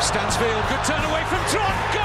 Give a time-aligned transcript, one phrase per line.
[0.00, 1.92] Stansfield, good turn away from Trot.
[1.92, 2.02] Goal.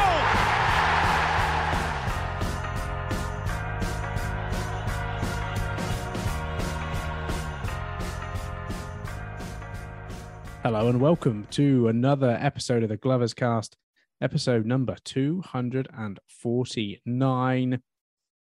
[10.63, 13.77] Hello and welcome to another episode of the Glovers Cast,
[14.21, 17.81] episode number 249.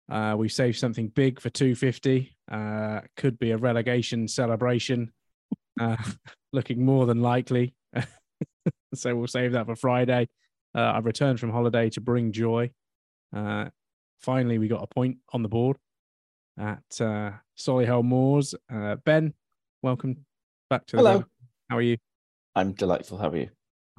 [0.10, 2.36] Uh, we saved something big for 250.
[2.52, 5.12] Uh, could be a relegation celebration,
[5.80, 5.98] uh,
[6.52, 7.76] looking more than likely.
[8.96, 10.28] so we'll save that for Friday.
[10.76, 12.72] Uh, I've returned from holiday to bring joy.
[13.36, 13.66] Uh,
[14.20, 15.78] finally, we got a point on the board
[16.60, 18.56] at uh, Solihull Moors.
[18.74, 19.34] Uh, ben,
[19.82, 20.26] welcome
[20.70, 21.26] back to the Hello.
[21.70, 21.98] how are you?
[22.56, 23.18] I'm delightful.
[23.18, 23.50] How are you?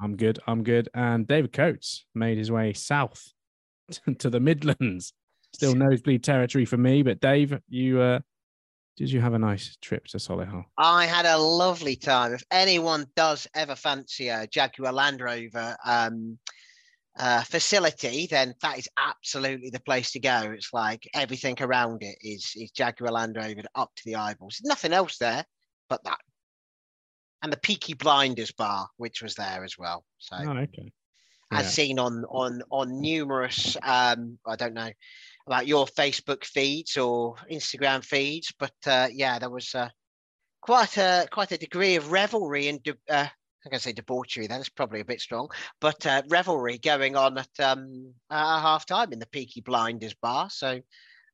[0.01, 0.39] I'm good.
[0.47, 0.89] I'm good.
[0.93, 3.33] And David Coates made his way south
[4.19, 5.13] to the Midlands.
[5.53, 8.19] Still nosebleed territory for me, but Dave, you uh
[8.99, 10.65] did you have a nice trip to Solihull?
[10.77, 12.33] I had a lovely time.
[12.33, 16.37] If anyone does ever fancy a Jaguar Land Rover um,
[17.17, 20.51] uh, facility, then that is absolutely the place to go.
[20.53, 24.59] It's like everything around it is is Jaguar Land Rover up to the eyeballs.
[24.61, 25.45] There's nothing else there
[25.87, 26.19] but that.
[27.41, 30.03] And the Peaky Blinders bar, which was there as well.
[30.17, 30.91] So Oh, okay.
[31.51, 31.69] as Yeah.
[31.71, 34.91] seen on on on numerous um i don't know
[35.49, 39.89] about your facebook feeds or instagram feeds but uh yeah there was uh,
[40.61, 44.45] quite a quite a degree of revelry and de- uh, i'm going to say debauchery
[44.45, 45.49] that's probably a bit strong
[45.81, 50.51] but uh, revelry going on at um uh, half time in the peaky blinders bar
[50.51, 50.79] so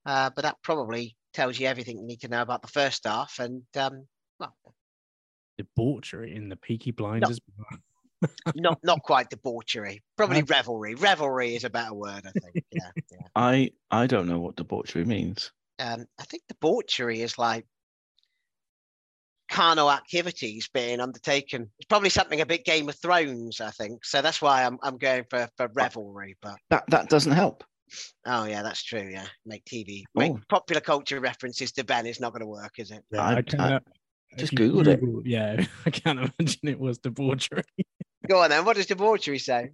[0.06, 3.40] uh but that probably tells you everything you need to know about the first half
[3.40, 4.08] and um
[4.40, 4.56] well
[5.58, 7.40] Debauchery in the Peaky Blinders.
[7.58, 7.80] not
[8.56, 13.18] not not quite debauchery probably revelry revelry is a better word i think yeah yeah
[13.36, 15.52] I I don't know what debauchery means.
[15.80, 17.66] um, I think debauchery is like
[19.52, 21.70] carnal activities being undertaken.
[21.78, 24.04] It's probably something a bit Game of Thrones, I think.
[24.06, 26.36] So that's why I'm I'm going for for revelry.
[26.42, 27.64] But That that doesn't help.
[28.26, 29.08] oh yeah, that's true.
[29.12, 30.40] Yeah, make TV, make Oh.
[30.50, 33.04] popular culture references to Ben is not going to work, is it?
[33.18, 33.80] I- can, I uh,
[34.38, 35.30] just if you Googled it.
[35.30, 37.64] Yeah, I can't imagine it was debauchery.
[38.28, 38.66] Go on then.
[38.66, 39.72] What does debauchery say?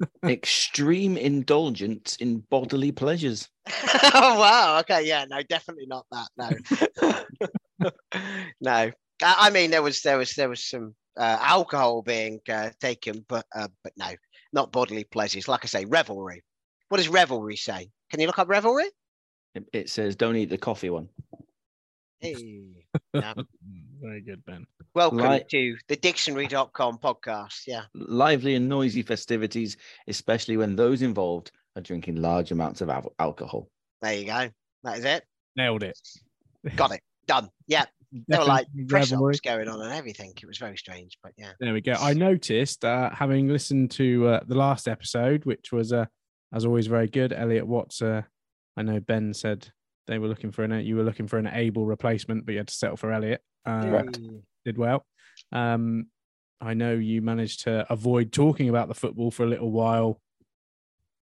[0.24, 3.48] Extreme indulgence in bodily pleasures.
[4.14, 4.78] oh wow.
[4.80, 5.06] Okay.
[5.06, 5.24] Yeah.
[5.28, 6.28] No, definitely not that.
[7.80, 7.90] No.
[8.60, 8.90] no.
[9.22, 13.44] I mean, there was there was there was some uh, alcohol being uh, taken, but
[13.54, 14.10] uh, but no,
[14.52, 15.48] not bodily pleasures.
[15.48, 16.42] Like I say, revelry.
[16.88, 17.90] What does revelry say?
[18.10, 18.86] Can you look up revelry?
[19.54, 21.08] It, it says don't eat the coffee one.
[22.20, 22.34] Hey.
[23.14, 23.34] Yeah.
[24.02, 24.66] Very good, Ben.
[24.94, 25.48] Welcome Right.
[25.48, 27.62] to the dictionary.com podcast.
[27.66, 27.84] Yeah.
[27.94, 33.68] Lively and noisy festivities, especially when those involved are drinking large amounts of al- alcohol.
[34.02, 34.50] There you go.
[34.84, 35.24] That is it.
[35.56, 35.98] Nailed it.
[36.76, 37.00] Got it.
[37.26, 37.48] Done.
[37.66, 37.84] Yeah.
[38.26, 40.32] There were like Definitely press ups going on and everything.
[40.40, 41.50] It was very strange, but yeah.
[41.60, 41.92] There we go.
[41.92, 46.06] I noticed, uh, having listened to uh, the last episode, which was, uh,
[46.54, 47.34] as always, very good.
[47.34, 48.00] Elliot Watts.
[48.00, 48.22] Uh,
[48.78, 49.68] I know Ben said
[50.08, 50.84] they were looking for an.
[50.84, 53.40] You were looking for an able replacement, but you had to settle for Elliot.
[53.64, 54.18] Uh, Correct.
[54.64, 55.06] did well.
[55.52, 56.06] Um,
[56.60, 60.20] I know you managed to avoid talking about the football for a little while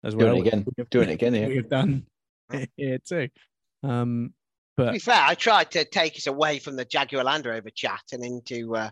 [0.05, 0.37] as Doing well.
[0.37, 0.59] it again.
[0.61, 1.49] which we have- Doing it again here.
[1.49, 2.07] We've done
[2.77, 3.29] here too.
[3.83, 4.35] Um,
[4.79, 7.71] To but be fair, I tried to take us away from the Jaguar Land Rover
[7.71, 8.91] chat and into uh,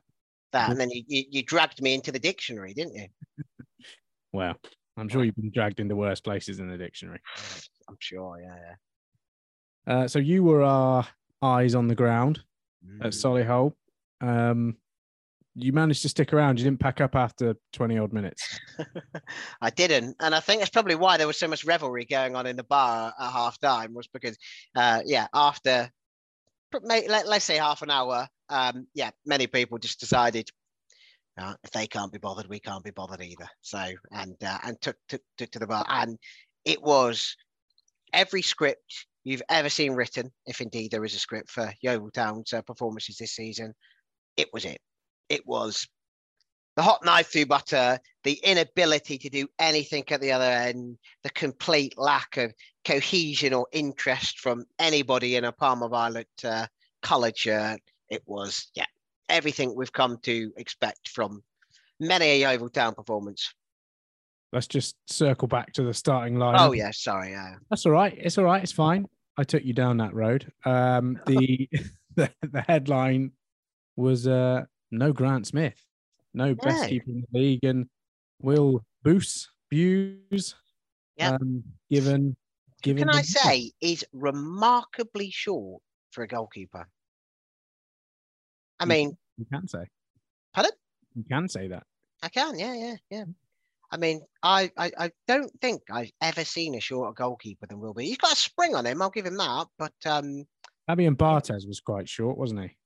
[0.53, 3.07] that, and then you, you, you dragged me into the dictionary, didn't you?
[4.33, 4.57] well,
[4.97, 7.21] I'm sure you've been dragged into worse places in the dictionary.
[7.89, 8.75] I'm sure, yeah, yeah.
[9.87, 11.07] Uh, so you were our
[11.43, 12.43] eyes on the ground
[12.87, 13.05] Mm.
[13.05, 13.75] at Solihull.
[14.21, 14.77] Um,
[15.55, 16.59] you managed to stick around.
[16.59, 18.59] You didn't pack up after 20 odd minutes.
[19.61, 22.47] I didn't, and I think that's probably why there was so much revelry going on
[22.47, 23.93] in the bar at half time.
[23.93, 24.39] Was because,
[24.75, 25.91] uh, yeah, after
[26.83, 30.49] let, let's say half an hour, um, yeah, many people just decided
[31.37, 33.49] uh, if they can't be bothered, we can't be bothered either.
[33.61, 36.19] So and uh, and took, took took to the bar, and
[36.65, 37.37] it was
[38.15, 42.53] every script you've ever seen written, if indeed there is a script for Yeovil Town's
[42.53, 43.75] uh, performances this season.
[44.37, 44.81] It was it.
[45.29, 45.87] It was
[46.77, 51.31] the hot knife through butter, the inability to do anything at the other end, the
[51.31, 52.53] complete lack of
[52.85, 56.67] cohesion or interest from anybody in a Parma Violet uh,
[57.03, 57.81] coloured shirt.
[58.09, 58.87] It was, yeah,
[59.29, 61.43] everything we've come to expect from
[62.01, 63.53] many a Yeovil Town performance.
[64.53, 66.57] let's just circle back to the starting line.
[66.59, 67.31] Oh yeah, sorry.
[67.31, 67.55] Yeah.
[67.71, 68.15] That's all right.
[68.17, 68.63] It's all right.
[68.63, 69.07] It's fine.
[69.37, 70.53] I took you down that road.
[70.65, 71.69] Um, the,
[72.17, 73.33] the the headline
[73.97, 75.85] was uh, no Grant Smith,
[76.35, 76.89] no best No.
[76.89, 77.89] keeper in the league, and
[78.41, 80.55] Will Boos Buse.
[81.17, 81.41] Yep.
[81.41, 82.37] Um, given
[82.83, 83.07] given.
[83.07, 86.89] Can I say is remarkably short for a goalkeeper?
[88.81, 89.87] I mean, you can say?
[90.53, 90.73] Pardon?
[91.15, 91.85] You can say that.
[92.23, 92.59] I can.
[92.59, 93.25] Yeah, yeah, yeah.
[93.93, 97.95] I mean, I, I, I don't think I've ever seen a shorter goalkeeper than Will
[97.95, 98.07] be.
[98.07, 99.03] He's got a spring on him.
[99.03, 99.67] I'll give him that.
[99.79, 100.45] But um,
[100.89, 102.77] Fabian Barthez was quite short, wasn't he?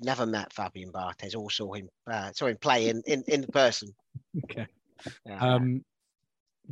[0.00, 3.94] never met Fabian Barthez or saw him uh, saw him play in in, in person.
[4.44, 4.66] Okay.
[5.24, 5.38] Yeah.
[5.38, 5.84] Um,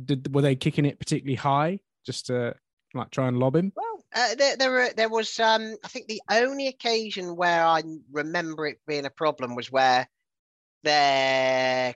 [0.03, 2.55] did were they kicking it particularly high just to
[2.93, 3.71] like try and lob him?
[3.75, 7.83] Well, uh, there, there, were, there was, um, I think the only occasion where I
[8.11, 10.07] remember it being a problem was where
[10.83, 11.95] their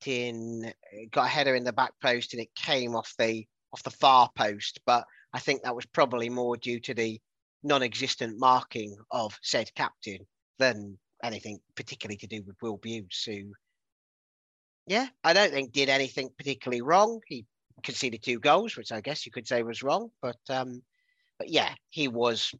[0.00, 0.72] captain
[1.10, 4.30] got a header in the back post and it came off the off the far
[4.36, 4.80] post.
[4.86, 7.20] But I think that was probably more due to the
[7.62, 10.26] non-existent marking of said captain
[10.58, 13.52] than anything particularly to do with Will Buse, who,
[14.86, 17.20] yeah, I don't think did anything particularly wrong.
[17.26, 17.44] He
[17.82, 20.82] conceded two goals, which I guess you could say was wrong, but um,
[21.38, 22.54] but yeah, he was.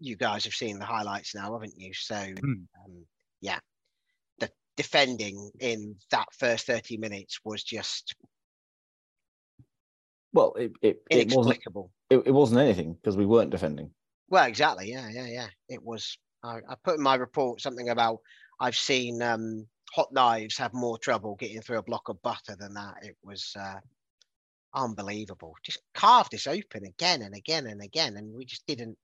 [0.00, 1.92] You guys have seen the highlights now, haven't you?
[1.92, 2.52] So Hmm.
[2.84, 3.06] um,
[3.42, 3.58] yeah,
[4.76, 8.14] defending in that first thirty minutes was just
[10.32, 11.58] Well, it it, it wasn't
[12.10, 13.90] it, it wasn't anything because we weren't defending.
[14.28, 14.90] Well, exactly.
[14.90, 15.48] Yeah, yeah, yeah.
[15.68, 16.18] It was.
[16.42, 18.18] I, I put in my report something about
[18.60, 22.74] I've seen um, hot knives have more trouble getting through a block of butter than
[22.74, 22.94] that.
[23.02, 23.78] It was uh,
[24.74, 25.54] unbelievable.
[25.62, 28.98] Just carved us open again and again and again, and we just didn't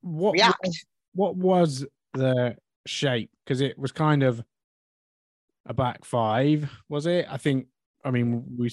[0.00, 0.68] What react.
[1.14, 2.56] what was the
[2.86, 3.30] shape?
[3.44, 4.42] Because it was kind of
[5.66, 7.26] a back five, was it?
[7.28, 7.66] I think.
[8.04, 8.66] I mean, we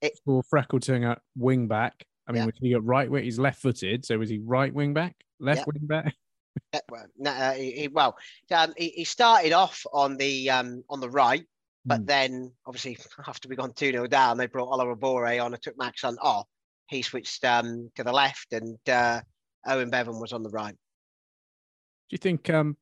[0.00, 2.04] It- saw Freckleton at wing back.
[2.26, 2.46] I mean, Yeah.
[2.46, 3.22] was he at right wing?
[3.22, 5.64] He's left footed, so was he right wing back, left Yeah.
[5.74, 6.14] wing back?
[6.72, 8.16] Uh, well, no, uh, he, well,
[8.52, 11.44] um, he, he started off on the um, on the right,
[11.84, 12.04] but Hmm.
[12.06, 12.96] then obviously
[13.26, 16.46] after we gone two 0 down, they brought Oluwabori on and took Max Hunt off.
[16.88, 19.20] He switched um, to the left, and uh,
[19.66, 20.74] Owen Bevan was on the right.
[20.74, 22.76] Do you think um,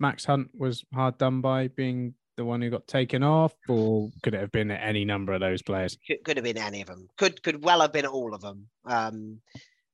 [0.00, 4.34] Max Hunt was hard done by being the one who got taken off, or could
[4.34, 5.96] it have been any number of those players?
[6.06, 7.08] Could, could have been any of them.
[7.16, 8.66] Could could well have been all of them.
[8.84, 9.40] Um,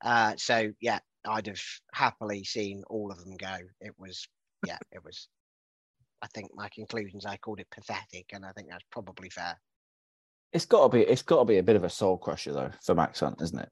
[0.02, 1.60] uh, so yeah, I'd have
[1.92, 3.56] happily seen all of them go.
[3.80, 4.26] It was
[4.66, 5.28] yeah, it was.
[6.22, 7.26] I think my conclusions.
[7.26, 9.58] I called it pathetic, and I think that's probably fair.
[10.52, 12.70] It's got to be it's got to be a bit of a soul crusher though
[12.82, 13.68] for Max Hunt, isn't it?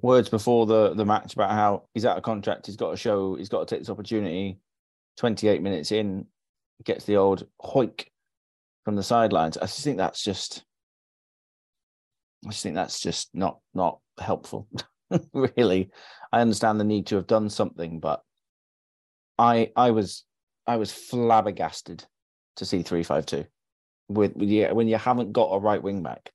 [0.00, 3.34] Words before the the match about how he's out of contract, he's got to show,
[3.34, 4.58] he's got to take this opportunity.
[5.18, 6.26] Twenty eight minutes in,
[6.84, 8.06] gets the old hoik
[8.84, 9.58] from the sidelines.
[9.58, 10.64] I just think that's just,
[12.46, 14.68] I just think that's just not not helpful.
[15.32, 15.90] really,
[16.32, 18.22] I understand the need to have done something, but
[19.38, 20.24] I I was
[20.66, 22.04] I was flabbergasted
[22.56, 23.44] to see three five two
[24.08, 26.30] with, with you, when you haven't got a right wing back.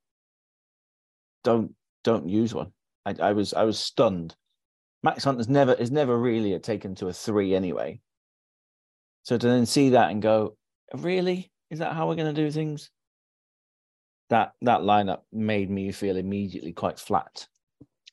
[1.44, 2.72] Don't don't use one.
[3.06, 4.36] I, I was I was stunned.
[5.04, 8.00] Max Hunt has never is never really taken to a three anyway.
[9.24, 10.58] So to then see that and go,
[10.94, 12.90] really, is that how we're going to do things?
[14.30, 17.48] That that lineup made me feel immediately quite flat,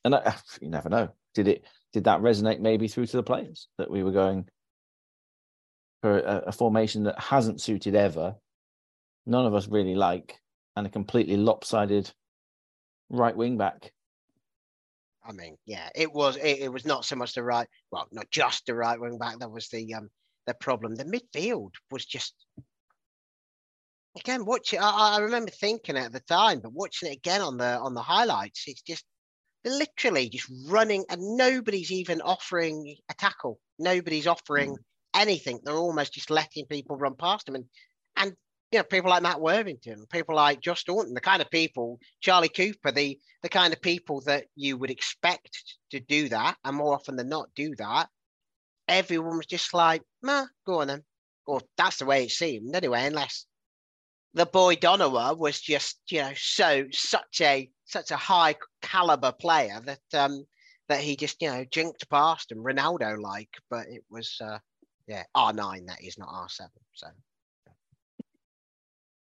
[0.04, 1.10] and I, you never know.
[1.34, 1.64] Did it?
[1.92, 4.48] Did that resonate maybe through to the players that we were going
[6.02, 8.36] for a, a formation that hasn't suited ever?
[9.26, 10.40] None of us really like,
[10.76, 12.10] and a completely lopsided
[13.08, 13.92] right wing back.
[15.24, 18.30] I mean, yeah, it was it, it was not so much the right, well, not
[18.30, 19.38] just the right wing back.
[19.38, 20.08] That was the um
[20.50, 20.94] the problem.
[20.94, 22.34] The midfield was just
[24.18, 24.80] again watching.
[24.80, 28.02] I, I remember thinking at the time, but watching it again on the on the
[28.02, 29.04] highlights, it's just
[29.62, 33.58] they're literally just running, and nobody's even offering a tackle.
[33.78, 34.78] Nobody's offering mm.
[35.14, 35.60] anything.
[35.62, 37.64] They're almost just letting people run past them, and
[38.16, 38.32] and
[38.72, 42.48] you know people like Matt Worthington, people like Josh Staunton, the kind of people, Charlie
[42.48, 46.94] Cooper, the the kind of people that you would expect to do that, and more
[46.94, 48.08] often than not do that.
[48.90, 51.04] Everyone was just like, "Nah, go on then,"
[51.46, 53.06] or that's the way it seemed anyway.
[53.06, 53.46] Unless
[54.34, 59.80] the boy Donowa was just, you know, so such a such a high caliber player
[59.80, 60.44] that um
[60.88, 63.50] that he just, you know, jinked past him, Ronaldo like.
[63.70, 64.58] But it was, uh
[65.06, 66.72] yeah, R nine that is not R seven.
[66.94, 67.06] So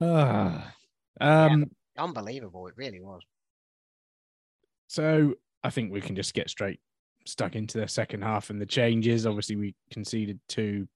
[0.01, 0.75] Ah,
[1.21, 3.23] um, unbelievable, it really was.
[4.89, 6.81] So I think we can just get straight
[7.25, 9.27] stuck into the second half and the changes.
[9.27, 10.89] Obviously, we conceded two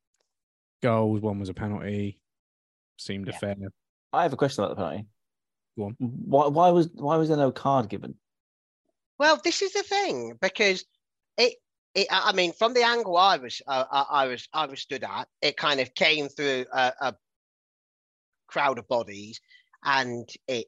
[0.82, 1.20] goals.
[1.20, 2.18] One was a penalty.
[2.98, 3.38] Seemed a Yeah.
[3.38, 3.56] fair.
[4.12, 5.06] I have a question about the penalty.
[5.78, 5.96] Go on.
[5.98, 8.14] Why, why was why was there no card given?
[9.18, 10.84] Well, this is the thing because
[11.36, 11.54] it.
[11.94, 14.80] It, I I mean, from the angle I was, uh, I I was, I was
[14.80, 17.14] stood at, it kind of came through a, a
[18.48, 19.40] crowd of bodies,
[19.82, 20.66] and it,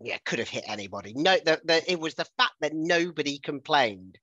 [0.00, 1.12] yeah, could have hit anybody.
[1.14, 4.16] No, the, the, it was the fact that nobody complained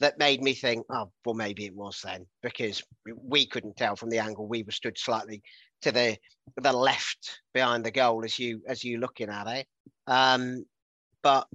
[0.00, 4.10] that made me think, oh, well, maybe it was then, because we couldn't tell from
[4.10, 4.46] the angle.
[4.46, 5.42] We were stood slightly
[5.82, 6.16] to the
[6.56, 9.66] the left behind the goal as you as you looking at it.
[10.06, 10.64] Um,
[11.22, 11.46] but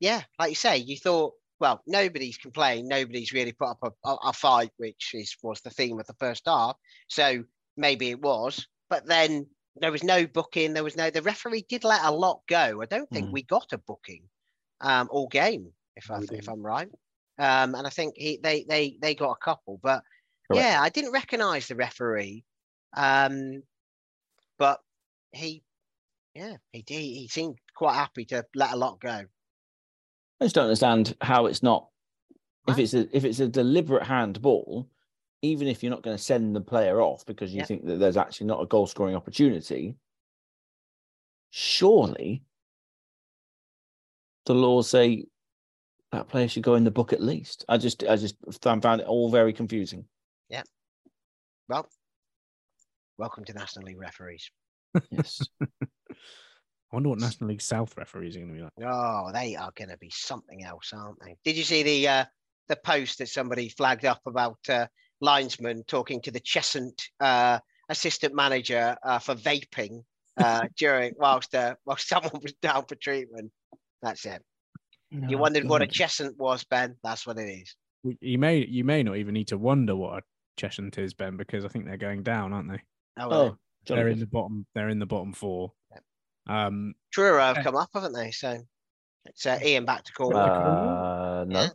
[0.00, 4.16] yeah, like you say, you thought, well, nobody's complained, nobody's really put up a, a,
[4.24, 6.76] a fight, which is was the theme of the first half.
[7.08, 7.44] So
[7.76, 10.72] maybe it was, but then there was no booking.
[10.72, 11.10] There was no.
[11.10, 12.82] The referee did let a lot go.
[12.82, 13.32] I don't think Mm.
[13.32, 14.22] we got a booking
[14.80, 16.48] um, all game, if I if.
[16.48, 16.88] I'm right.
[17.38, 20.02] Um, and I think he they they they got a couple, but
[20.48, 20.64] Correct.
[20.64, 22.44] yeah, I didn't recognise the referee.
[22.96, 23.62] Um,
[24.58, 24.80] but
[25.32, 25.62] he,
[26.34, 26.96] yeah, he did.
[27.00, 29.26] He seemed quite happy to let a lot go.
[30.40, 31.88] I just don't understand how it's not.
[32.68, 34.88] If it's a if it's a deliberate handball,
[35.42, 37.66] even if you're not going to send the player off because you Yeah.
[37.66, 39.96] think that there's actually not a goal scoring opportunity,
[41.50, 42.42] surely
[44.46, 45.26] the laws say
[46.12, 47.64] that player should go in the book at least.
[47.68, 50.04] I just I just found found it all very confusing.
[50.48, 50.62] Yeah.
[51.68, 51.88] Well,
[53.18, 54.50] welcome to National League referees.
[55.10, 55.40] Yes.
[55.60, 58.72] I wonder what National League South referees are going to be like.
[58.84, 61.36] Oh, they are going to be something else, aren't they?
[61.44, 62.24] Did you see the uh,
[62.68, 64.86] the post that somebody flagged up about uh,
[65.20, 67.58] linesman talking to the Cheshunt uh,
[67.88, 70.04] assistant manager uh, for vaping
[70.36, 73.50] uh, during whilst uh, whilst someone was down for treatment?
[74.02, 74.42] That's it.
[75.10, 76.32] You Oh, wondered what a God.
[76.38, 76.96] Was, Ben?
[77.02, 77.74] That's what it is.
[78.20, 80.22] You may you may not even need to wonder what a
[80.60, 82.82] Cheshunt is, Ben, because I think they're going down, aren't they?
[83.18, 84.66] Oh, Oh, they're in the bottom.
[84.74, 85.72] They're in the bottom four.
[86.48, 87.64] Um, Truro have Okay.
[87.64, 88.30] come up, haven't they?
[88.30, 88.58] So
[89.24, 90.36] it's uh, Ian back to call.
[90.36, 91.68] Uh, no, Yeah.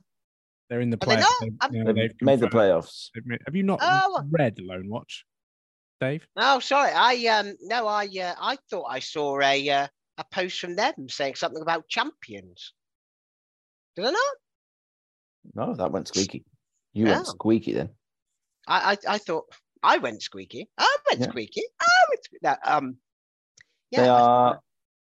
[0.69, 1.15] they're in the Are they play.
[1.17, 1.31] not?
[1.41, 3.09] they've- I'm- they've they've made the playoffs.
[3.13, 4.23] they've Have you not Oh.
[4.29, 5.25] read Lone Watch,
[5.99, 6.25] Dave?
[6.37, 6.91] Oh, sorry.
[6.93, 11.09] I um no, I uh, I thought I saw a uh, a post from them
[11.09, 12.73] saying something about champions.
[13.95, 14.35] Did I not?
[15.55, 16.43] No, that went squeaky.
[16.93, 17.11] You Oh.
[17.11, 17.89] went squeaky then.
[18.67, 19.45] I I, I thought
[19.83, 20.69] I went squeaky.
[20.77, 21.29] I went Yeah.
[21.29, 21.63] squeaky.
[21.79, 22.97] I went sque- no, um.
[23.91, 24.61] Yeah, they are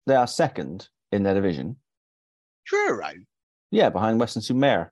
[0.07, 1.77] they are second in their division.
[2.65, 3.11] Truro.
[3.71, 4.91] Yeah, behind Western Sumer.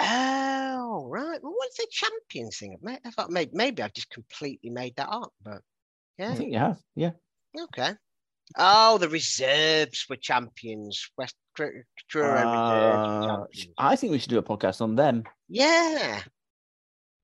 [0.00, 1.42] Oh right.
[1.42, 2.76] Well, what's the champions thing?
[2.86, 5.60] I thought maybe maybe I've just completely made that up, but
[6.18, 6.30] yeah.
[6.30, 6.78] I think you have.
[6.94, 7.10] Yeah.
[7.58, 7.92] Okay.
[8.56, 11.10] Oh, the reserves were champions.
[11.16, 11.34] West
[12.08, 13.44] Truro Uh.
[13.78, 15.24] I think we should do a podcast on them.
[15.48, 16.20] Yeah,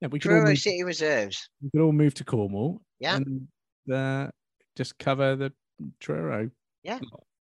[0.00, 1.48] Yeah, we could all Truro move, City reserves.
[1.62, 2.80] we could all move to Cornwall.
[3.00, 3.16] Yeah.
[3.16, 3.48] and
[3.92, 4.30] uh,
[4.76, 5.52] just cover the
[6.00, 6.50] Truro.
[6.82, 6.98] Yeah.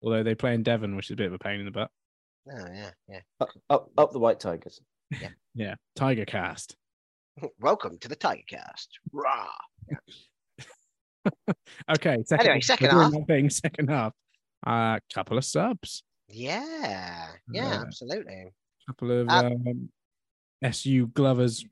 [0.04, 1.92] Although they play in Devon, which is a bit of a pain in the butt.
[2.52, 3.20] Oh yeah, yeah.
[3.40, 4.82] Up, up, up the White Tigers.
[5.12, 5.76] Yeah, yeah.
[5.96, 6.76] Tiger Cast.
[7.60, 8.90] Welcome to the Tiger Cast.
[9.12, 9.48] Rah.
[11.90, 12.18] Okay.
[12.26, 13.14] Second, Anyway, second half.
[13.28, 14.14] Thing, second half.
[14.66, 16.04] A couple of subs.
[16.28, 18.54] Yeah, yeah, Uh, absolutely.
[18.88, 19.90] couple of Uh, um,
[20.64, 21.66] SU Glovers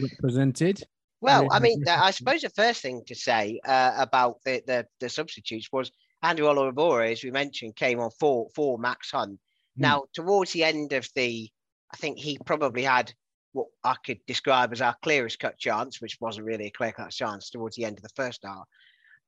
[0.00, 0.82] represented.
[1.20, 5.08] Well, I mean, I suppose the first thing to say uh, about the, the the
[5.10, 5.90] substitutes was
[6.22, 9.38] Andrew Oluwabori, as we mentioned, came on for for Max Hunt.
[9.76, 9.82] Hmm.
[9.82, 11.50] Now, towards the end of the,
[11.92, 13.12] I think he probably had
[13.52, 17.10] what I could describe as our clearest cut chance, which wasn't really a clear cut
[17.10, 18.64] chance towards the end of the first half.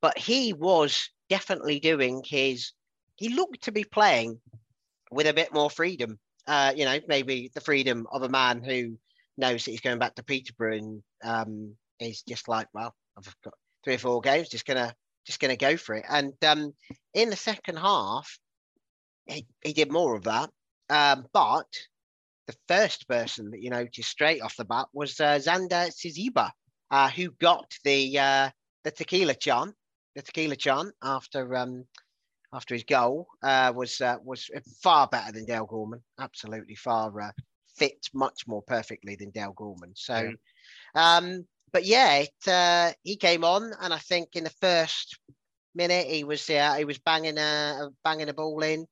[0.03, 2.73] But he was definitely doing his.
[3.15, 4.41] He looked to be playing
[5.09, 6.19] with a bit more freedom.
[6.45, 8.97] Uh, you know, maybe the freedom of a man who
[9.37, 13.53] knows that he's going back to Peterborough and um, is just like, well, I've got
[13.85, 14.93] three or four games, just gonna
[15.25, 16.05] just gonna go for it.
[16.09, 16.73] And um,
[17.13, 18.37] in the second half,
[19.25, 20.49] he, he did more of that.
[20.89, 21.67] Um, but
[22.47, 26.51] the first person that you noticed straight off the bat was uh, Xander Siziba,
[26.91, 28.49] uh, who got the uh,
[28.83, 29.73] the tequila chant,
[30.15, 31.85] the tequila chant after um,
[32.53, 34.49] after his goal uh, was uh, was
[34.81, 36.01] far better than Dale Gorman.
[36.19, 37.31] Absolutely far uh,
[37.75, 39.93] fit much more perfectly than Dale Gorman.
[39.95, 40.31] So,
[40.95, 45.19] um, but yeah, it, uh, he came on, and I think in the first
[45.75, 48.85] minute he was uh, he was banging a banging a ball in,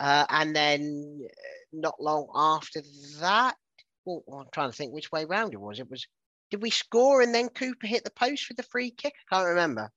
[0.00, 1.28] uh, and then uh,
[1.72, 2.82] not long after
[3.20, 3.56] that,
[4.04, 5.80] well, I'm trying to think which way round it was.
[5.80, 6.06] It was.
[6.50, 9.14] Did we score and then Cooper hit the post with the free kick?
[9.30, 9.90] I can't remember.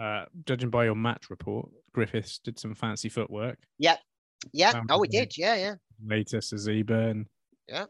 [0.00, 3.58] Uh, judging by your match report, Griffiths did some fancy footwork.
[3.78, 3.96] Yeah.
[4.72, 5.36] Um, oh, we did.
[5.36, 5.74] Yeah, yeah.
[6.02, 7.26] Later, Saziba and
[7.68, 7.84] Yeah.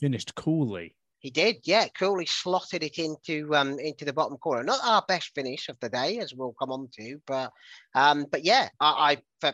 [0.00, 0.96] finished coolly.
[1.20, 1.86] He did, yeah.
[1.88, 4.64] Coolly slotted it into um into the bottom corner.
[4.64, 7.52] Not our best finish of the day, as we'll come on to, but
[7.94, 9.52] um, but yeah, I, I for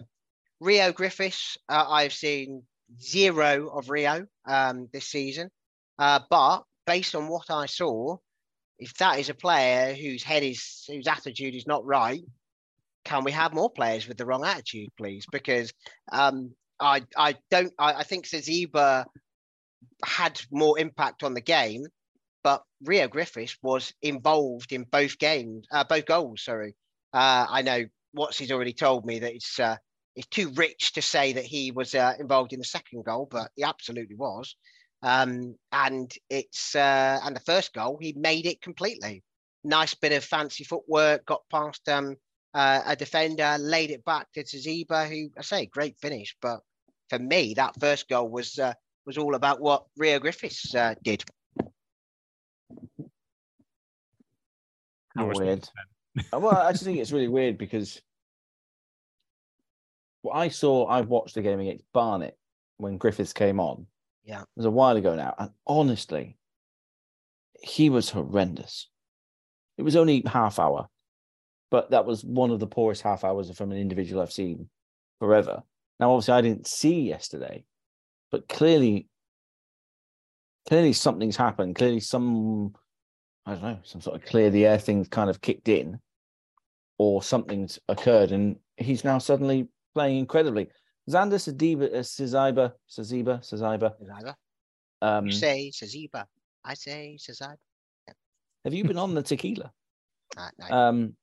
[0.61, 2.63] Rio Griffiths, uh, I've seen
[3.01, 5.51] zero of Rio um this season.
[5.99, 8.17] Uh, but based on what I saw,
[8.83, 12.23] if that is a player whose head is whose attitude is not right,
[13.05, 15.25] can we have more players with the wrong attitude, please?
[15.31, 15.73] Because
[16.11, 19.05] um, I I don't I, I think Zaziba
[20.05, 21.85] had more impact on the game,
[22.43, 26.43] but Rio Griffiths was involved in both games, uh, both goals.
[26.43, 26.75] Sorry,
[27.13, 29.77] uh, I know what's he's already told me that it's uh,
[30.17, 33.53] it's too rich to say that he was uh, involved in the second goal, but
[33.55, 34.57] he absolutely was.
[35.03, 39.23] Um, and it's uh, and the first goal he made it completely.
[39.65, 42.17] Nice bit of fancy footwork, got past um,
[42.55, 46.61] uh, a defender, laid it back to Zaziba, who I say great finish, but
[47.09, 48.75] for me that first goal was uh,
[49.07, 51.25] was all about what Rio Griffiths uh, did.
[55.17, 55.69] How weird.
[56.33, 58.01] Uh, well, I just think it's really weird because
[60.23, 62.37] what I saw, I watched the game against Barnet
[62.79, 63.87] when Griffiths came on.
[64.25, 64.43] Yeah.
[64.43, 65.35] It was a while ago now.
[65.39, 66.37] And honestly,
[67.63, 68.89] he was horrendous.
[69.79, 70.89] It was only half hour,
[71.71, 74.69] but that was one of the poorest half hours from an individual I've seen
[75.19, 75.63] forever.
[75.99, 77.65] Now, obviously, I didn't see yesterday,
[78.31, 79.09] but clearly,
[80.69, 81.77] clearly something's happened.
[81.77, 82.75] Clearly, some,
[83.47, 85.99] I don't know, some sort of clear the air things kind of kicked in,
[86.99, 90.69] or something's occurred, and he's now suddenly playing incredibly.
[91.11, 93.95] Xander Sadiba, uh, Saziba, Saziba, Saziba.
[94.03, 94.35] Zaziba.
[95.01, 96.25] Um, You say Zaziba.
[96.65, 97.57] I say Zaziba.
[98.65, 99.73] have you been on the tequila?
[100.71, 101.15] Um,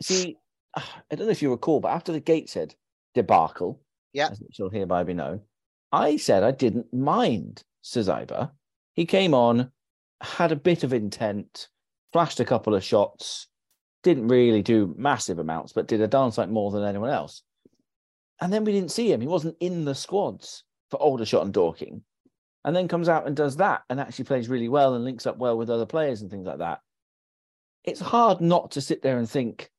[0.00, 0.36] see,
[0.74, 2.74] I don't know if you recall, but after the Gateshead
[3.14, 3.82] debacle,
[4.14, 4.28] Yeah.
[4.30, 5.42] as it shall hereby be known,
[5.90, 8.52] I said I didn't mind Saziba.
[8.94, 9.70] He came on,
[10.22, 11.68] had a bit of intent,
[12.12, 13.48] flashed a couple of shots,
[14.02, 17.42] didn't really do massive amounts, but did a darn sight more than anyone else.
[18.42, 19.20] And then we didn't see him.
[19.20, 22.02] He wasn't in the squads for Aldershot and Dorking.
[22.64, 25.38] And then comes out and does that and actually plays really well and links up
[25.38, 26.80] well with other players and things like that.
[27.84, 29.70] It's hard not to sit there and think,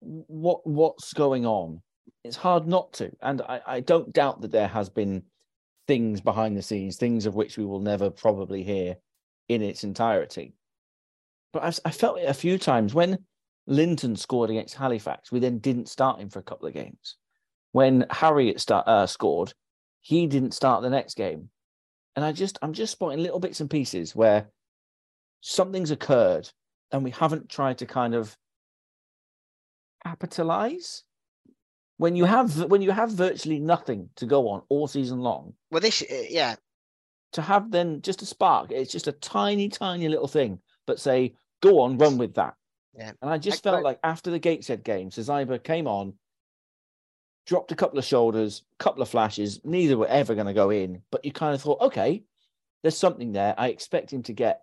[0.00, 1.82] what what's going on?
[2.24, 3.10] It's hard not to.
[3.20, 5.24] And I, I don't doubt that there has been
[5.86, 8.96] things behind the scenes, things of which we will never probably hear
[9.50, 10.54] in its entirety.
[11.52, 13.18] But I've, I felt it a few times when
[13.68, 15.30] Linton scored against Halifax.
[15.30, 17.16] We then didn't start him for a couple of games.
[17.72, 19.52] When Harriet start, uh, scored,
[20.00, 21.50] he didn't start the next game.
[22.16, 24.48] And I just, I'm just spotting little bits and pieces where
[25.42, 26.48] something's occurred
[26.90, 28.34] and we haven't tried to kind of
[30.02, 31.04] capitalize.
[31.98, 35.80] When you have when you have virtually nothing to go on all season long, well,
[35.80, 36.54] this, uh, yeah,
[37.32, 41.34] to have then just a spark, it's just a tiny, tiny little thing, but say,
[41.60, 42.54] go on, run with that.
[42.98, 43.12] Yeah.
[43.22, 46.14] And I just I- felt I- like after the Gateshead game, Saziba came on,
[47.46, 49.64] dropped a couple of shoulders, couple of flashes.
[49.64, 52.24] Neither were ever going to go in, but you kind of thought, okay,
[52.82, 53.54] there's something there.
[53.56, 54.62] I expect him to get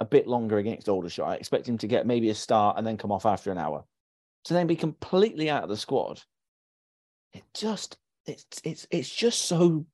[0.00, 1.28] a bit longer against Aldershot.
[1.28, 3.84] I expect him to get maybe a start and then come off after an hour.
[4.44, 6.20] To then be completely out of the squad,
[7.32, 9.86] it just it's it's it's just so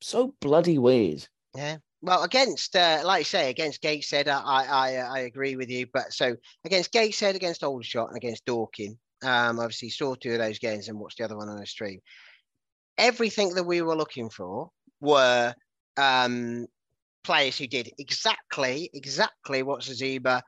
[0.00, 1.26] so bloody weird.
[1.56, 1.78] Yeah.
[2.02, 5.86] Well, against, uh, like you say, against Gateshead, I, I, I agree with you.
[5.92, 10.58] But so against Gateshead, against Aldershot, and against Dorking, um, obviously saw two of those
[10.58, 12.00] games and watched the other one on the stream.
[12.98, 15.54] Everything that we were looking for were
[15.96, 16.66] um,
[17.24, 20.42] players who did exactly, exactly what Zaziba,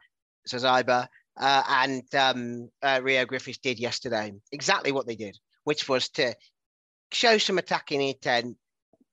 [0.49, 1.09] Zaziba,
[1.41, 4.33] uh, and um, uh, Rio Griffiths did yesterday.
[4.53, 6.35] Exactly what they did, which was to
[7.13, 8.57] show some attacking intent,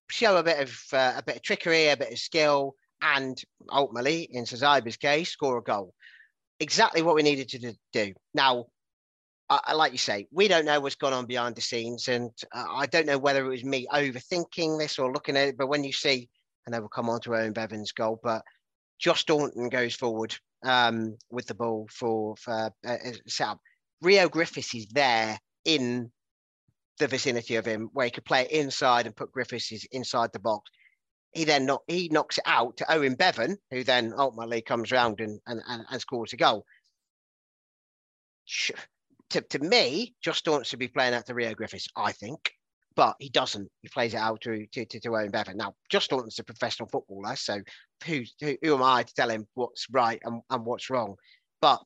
[0.09, 3.41] show a bit of uh, a bit of trickery, a bit of skill, and
[3.71, 5.93] ultimately, in Saziba's case, score a goal.
[6.59, 8.13] Exactly what we needed to do-.
[8.33, 8.65] Now,
[9.73, 12.85] like you say, we don't know what's gone on behind the scenes, and uh, I
[12.85, 15.57] don't know whether it was me overthinking this or looking at it.
[15.57, 16.29] But when you see,
[16.65, 18.43] and then we'll come on to Owen Bevan's goal, but
[18.99, 23.59] Josh Staunton goes forward um, with the ball for for uh, uh, set up.
[24.01, 26.11] Rio Griffiths is there in
[26.99, 30.39] the vicinity of him where he could play it inside and put Griffiths inside the
[30.39, 30.69] box.
[31.33, 35.19] He then knock, he knocks it out to Owen Bevan, who then ultimately comes round
[35.19, 36.65] and, and, and, and scores a goal.
[39.31, 42.51] To, to me, Josh Staunton should be playing out to Rio Griffiths, I think,
[42.95, 43.69] but he doesn't.
[43.81, 45.57] He plays it out to, to, to, to Owen Bevan.
[45.57, 47.59] Now, Josh Staunton's a professional footballer, so
[48.05, 51.15] who, who, who am I to tell him what's right and, and what's wrong?
[51.59, 51.81] But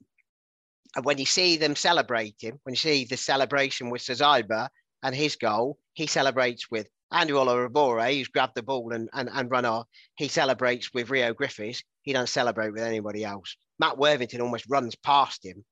[1.04, 4.70] when you see them celebrating, when you see the celebration with Saziba,
[5.04, 9.50] and his goal, he celebrates with Andrew Oluwabori, who's grabbed the ball and, and, and
[9.50, 11.84] run off, he celebrates with Rio Griffiths.
[12.04, 13.56] He doesn't celebrate with anybody else.
[13.80, 15.64] Matt Worthington almost runs past him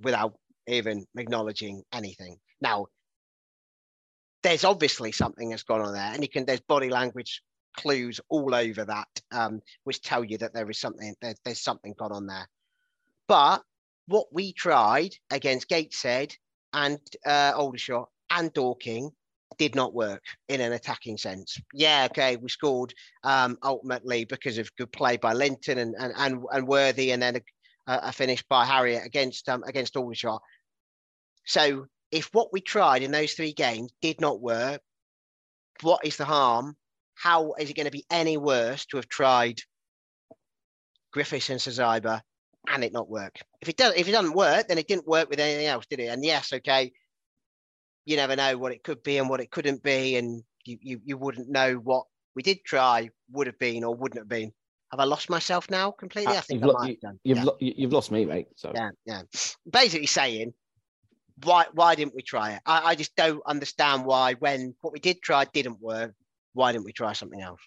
[0.00, 0.34] without
[0.66, 2.36] even acknowledging anything.
[2.60, 2.86] Now,
[4.42, 7.42] there's obviously something that's gone on there, and you can there's body language
[7.76, 11.94] clues all over that, um, which tell you that there is something there, there's something
[11.96, 12.48] gone on there.
[13.28, 13.62] But
[14.06, 16.34] what we tried against Gateshead
[16.72, 19.10] and uh, Aldershot and Dorking
[19.58, 21.60] did not work in an attacking sense.
[21.72, 26.44] Yeah, okay, we scored um, ultimately because of good play by Linton and and and,
[26.50, 27.42] and Worthy, and then a,
[27.86, 30.40] a finish by Harriet against um, against Aldershot.
[31.44, 34.80] So if what we tried in those three games did not work,
[35.80, 36.76] what is the harm?
[37.14, 39.60] How is it going to be any worse to have tried
[41.12, 42.20] Griffiths and Sazaiba
[42.68, 43.36] and it not work?
[43.60, 46.00] If it does, if it doesn't work, then it didn't work with anything else, did
[46.00, 46.06] it?
[46.06, 46.92] And yes, okay,
[48.04, 51.00] you never know what it could be and what it couldn't be, and you you,
[51.04, 54.52] you wouldn't know what we did try would have been or wouldn't have been.
[54.90, 56.34] Have I lost myself now completely?
[56.34, 57.20] I ah, think you've, I lo- might you, have done.
[57.24, 57.44] you've, yeah.
[57.44, 58.48] lo- you- you've lost me, mate.
[58.56, 59.22] So yeah, yeah.
[59.70, 60.52] Basically saying,
[61.42, 62.62] why why didn't we try it?
[62.66, 66.14] I, I just don't understand why when what we did try didn't work.
[66.54, 67.60] Why didn't we try something else?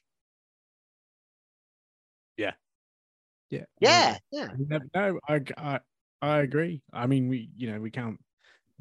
[3.49, 3.65] yeah.
[3.79, 4.49] Yeah, yeah.
[4.57, 4.79] Yeah.
[4.93, 5.79] no, I, I
[6.21, 6.81] I agree.
[6.91, 8.19] I mean, we you know we can't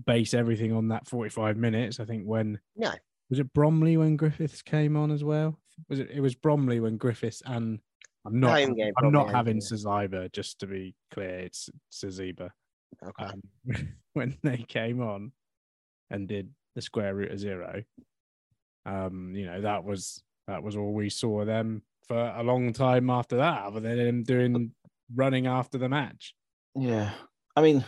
[0.06, 2.00] base everything on that forty-five minutes.
[2.00, 2.92] I think when No.
[3.30, 5.58] was it Bromley when Griffiths came on as well?
[5.88, 6.10] Was it?
[6.10, 7.80] It was Bromley when Griffiths and
[8.26, 8.56] I'm not.
[8.56, 9.62] Game, I'm not having yeah.
[9.62, 10.32] Saziba.
[10.32, 12.50] Just to be clear, it's Saziba.
[13.06, 13.24] Okay.
[13.24, 13.42] Um,
[14.14, 15.32] when they came on
[16.10, 17.82] and did the square root of zero,
[18.86, 23.10] um, you know that was that was all we saw them for a long time
[23.10, 24.72] after that, other than them doing
[25.14, 26.34] running after the match.
[26.74, 27.10] yeah,
[27.56, 27.84] I mean,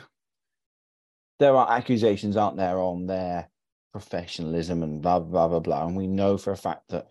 [1.38, 3.48] there are accusations, aren't there, on their
[3.92, 7.06] professionalism and blah blah blah blah, and we know for a fact that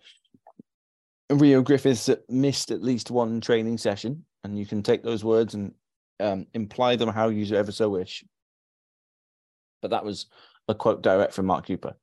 [1.30, 5.74] Rio Griffiths missed at least one training session, and you can take those words and
[6.20, 8.24] um, imply them how you ever so wish.
[9.82, 10.26] But that was
[10.68, 11.96] a quote direct from Mark Cooper.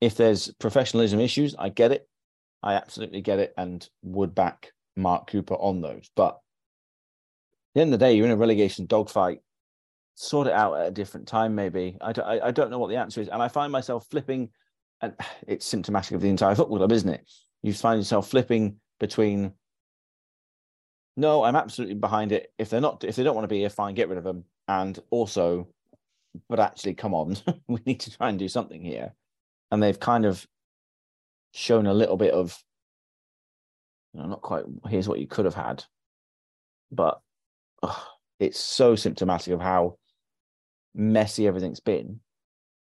[0.00, 2.08] If there's professionalism issues, I get it.
[2.62, 6.10] I absolutely get it and would back Mark Cooper on those.
[6.16, 6.40] But at
[7.74, 9.40] the end of the day, you're in a relegation dogfight.
[10.16, 11.96] Sort it out at a different time, maybe.
[12.00, 13.28] I, don't- I, I don't know what the answer is.
[13.28, 14.50] And I find myself flipping,
[15.00, 15.14] and
[15.46, 17.28] it's symptomatic of the entire football club, isn't it?
[17.62, 19.52] You find yourself flipping between
[21.16, 22.52] no, I'm absolutely behind it.
[22.58, 24.44] If they're not, if they don't want to be here, fine, get rid of them.
[24.66, 25.68] And also,
[26.48, 27.36] but actually, come on,
[27.68, 29.14] we need to try and do something here.
[29.70, 30.44] And they've kind of
[31.52, 32.56] shown a little bit of,
[34.12, 34.64] you know, not quite.
[34.88, 35.84] Here's what you could have had,
[36.90, 37.20] but
[38.40, 39.98] it's so symptomatic of how
[40.94, 42.20] messy everything's been.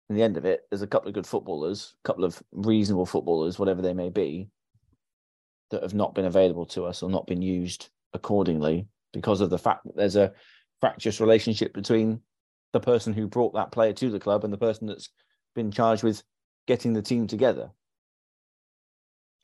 [0.08, 3.06] In the end of it, there's a couple of good footballers, a couple of reasonable
[3.06, 4.48] footballers, whatever they may be,
[5.70, 9.58] that have not been available to us or not been used accordingly because of the
[9.58, 10.32] fact that there's a
[10.80, 12.20] fractious relationship between
[12.72, 15.08] the person who brought that player to the club and the person that's
[15.54, 16.22] been charged with
[16.66, 17.70] getting the team together.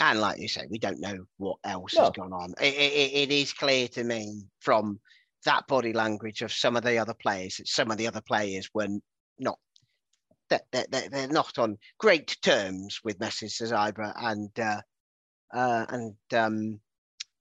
[0.01, 2.03] And like you say, we don't know what else No.
[2.05, 2.55] has gone on.
[2.61, 5.01] It, it, it is clear to me from
[5.45, 8.69] that body language of some of the other players that some of the other players
[8.75, 8.89] were
[9.39, 9.59] not
[10.51, 14.81] that that that they're not on great terms with Messi, Zibra and uh,
[15.53, 16.81] uh, and um,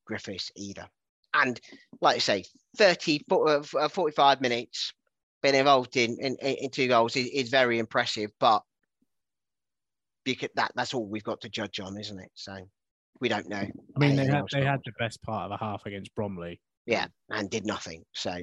[0.06, 0.88] Griffiths either.
[1.34, 1.60] And
[2.02, 2.44] like I say,
[2.78, 4.94] 30, fo- uh, uh, 45 minutes
[5.44, 8.64] being involved in in, in two goals is, is very impressive, but
[10.26, 12.32] could, that that's all we've got to judge on, isn't it?
[12.34, 12.58] So
[13.22, 13.58] we don't know.
[13.58, 16.60] I mean, they had they had the best part of a half against Bromley.
[16.88, 18.04] Yeah, and did nothing.
[18.13, 18.34] So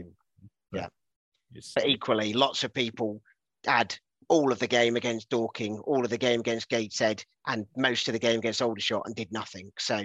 [1.55, 3.21] It's, but equally, lots of people
[3.67, 3.97] had
[4.29, 8.13] all of the game against Dorking, all of the game against Gateshead, and most of
[8.13, 9.73] the game against Aldershot, and did nothing.
[9.79, 10.05] So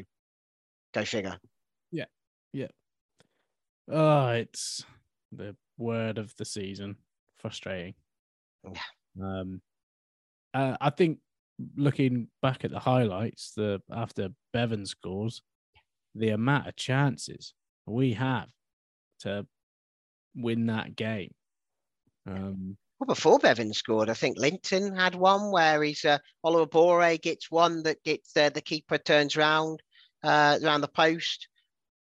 [0.93, 1.37] go figure.
[1.91, 2.05] Yeah.
[2.53, 2.67] Yeah.
[3.91, 4.85] Oh, it's
[5.31, 6.95] the word of the season.
[7.37, 7.95] Frustrating.
[8.63, 8.81] Yeah.
[9.21, 9.61] Um,
[10.53, 11.19] uh, I think
[11.75, 15.41] looking back at the highlights, the after Bevan scores,
[16.15, 17.53] the amount of chances
[17.85, 18.49] we have
[19.21, 19.45] to
[20.35, 21.33] win that game.
[22.27, 27.49] Um, Well, before Bevan scored, I think Linton had one where he's uh, Oluwabori gets
[27.49, 29.81] one that gets uh, the keeper turns round
[30.23, 31.47] uh, around the post.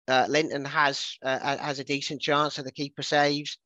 [0.08, 3.58] Uh, Linton has uh, has a decent chance, and the keeper saves.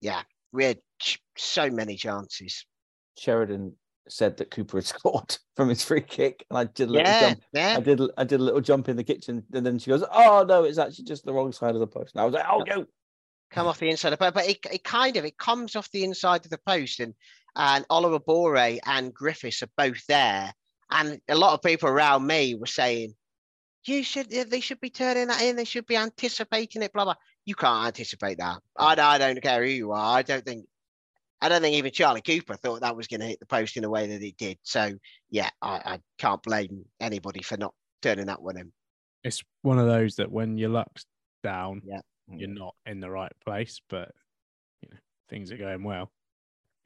[0.00, 2.64] Yeah, we had ch- so many chances.
[3.18, 3.76] Sheridan
[4.08, 7.20] said that Cooper had scored from his free kick, and I did a little Yeah,
[7.30, 7.42] jump.
[7.52, 7.76] yeah.
[7.76, 10.44] I did I did a little jump in the kitchen, and then she goes, "Oh
[10.48, 12.64] no, it's actually just the wrong side of the post." And I was like, "Oh
[12.64, 12.86] go!"
[13.50, 15.90] come off the inside of the post, but it, it kind of it comes off
[15.92, 17.14] the inside of the post, and
[17.56, 20.52] and Oluwabori and Griffiths are both there,
[20.90, 23.14] And a lot of people around me were saying,
[23.86, 25.54] you should, they should be turning that in.
[25.56, 27.14] They should be anticipating it, blah, blah.
[27.44, 28.58] You can't anticipate that.
[28.76, 30.18] I, I don't care who you are.
[30.18, 30.66] I don't think,
[31.40, 33.82] I don't think even Charlie Cooper thought that was going to hit the post in
[33.82, 34.58] the way that it did.
[34.62, 34.92] So,
[35.30, 38.72] yeah, I, I can't blame anybody for not turning that one in.
[39.22, 41.04] It's one of those that when your luck's
[41.42, 42.00] down, Yeah.
[42.28, 44.12] you're not in the right place, but
[44.82, 46.10] you know, things are going well.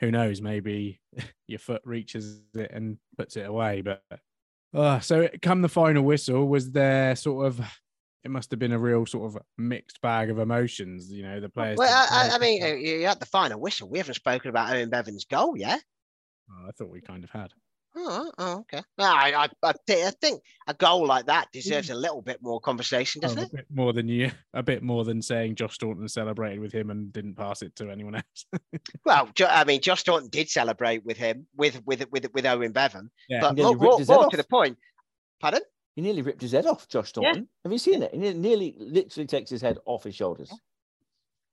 [0.01, 0.41] Who knows?
[0.41, 1.01] Maybe
[1.47, 3.83] your foot reaches it and puts it away.
[3.83, 4.03] But
[4.75, 7.61] uh, so come the final whistle, was there sort of
[8.29, 11.49] it must have been a real sort of mixed bag of emotions, you know, the
[11.49, 11.79] players.
[11.79, 13.89] Well, I, I, mean, you had the final whistle.
[13.89, 15.83] We haven't spoken about Owen Bevan's goal yet.
[16.51, 17.53] Oh, I thought we kind of had.
[17.97, 18.83] Oh, oh, oh okay.
[18.99, 21.95] Well, I, I, I, thi- I think a goal like that deserves hmm.
[21.95, 23.53] a little bit more conversation, Oh, doesn't a it?
[23.53, 27.11] bit more than you, a bit more than saying Josh Staunton celebrated with him and
[27.11, 28.45] didn't pass it to anyone else.
[29.07, 33.11] Well, I mean, Josh Staunton did celebrate with him, with with with with Owen Bevan,
[33.27, 34.77] Yeah, but more, more, more to the point.
[35.41, 35.63] Pardon?
[35.99, 37.33] He nearly ripped his head off, Josh Yeah.
[37.65, 38.15] Have you seen it?
[38.15, 40.49] He nearly, literally takes his head off his shoulders.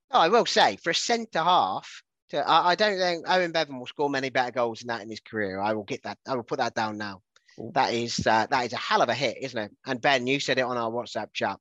[0.08, 3.86] I will say for a centre half, to, I, I don't think Owen Bevan will
[3.86, 5.58] score many better goals than that in his career.
[5.58, 6.18] I will get that.
[6.28, 7.22] I will put that down now.
[7.56, 7.72] Cool.
[7.72, 9.72] That is uh, that is a hell of a hit, isn't it?
[9.84, 11.58] And Ben, you said it on our WhatsApp chat.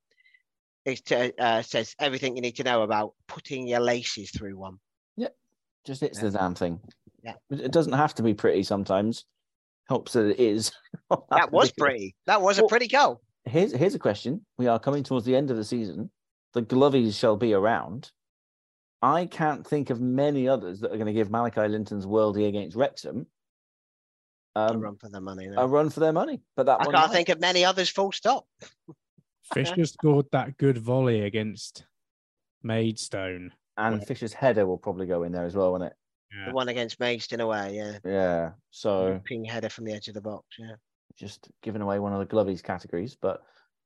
[0.85, 4.77] It uh, says everything you need to know about putting your laces through one.
[5.17, 5.35] Yep.
[5.87, 6.29] Just it's Yeah.
[6.29, 6.81] the damn thing.
[7.23, 7.33] Yeah.
[7.49, 9.25] It doesn't have to be pretty sometimes.
[9.87, 10.71] Helps that it is.
[11.29, 12.15] That was pretty.
[12.25, 13.21] That was a pretty goal.
[13.43, 14.43] Here's here's a question.
[14.57, 16.09] We are coming towards the end of the season.
[16.53, 18.11] The Glovies shall be around.
[19.03, 22.75] I can't think of many others that are going to give Malachi Linton's worldie against
[22.75, 23.27] Wrexham
[24.55, 25.47] a um, run for their money.
[25.55, 26.41] a run for their money.
[26.55, 27.13] But that I one can't might.
[27.13, 27.89] think of many others.
[27.89, 28.47] Full stop.
[29.53, 31.85] Fisher scored that good volley against
[32.63, 33.51] Maidstone.
[33.77, 35.93] and Fisher's header will probably go in there as well, won't it?
[36.37, 36.45] Yeah.
[36.47, 37.97] The one against Maidstone away, yeah.
[38.03, 38.51] Yeah.
[38.71, 40.75] So Ping header from the edge of the box, yeah.
[41.17, 43.41] just giving away one of the Glovies categories, but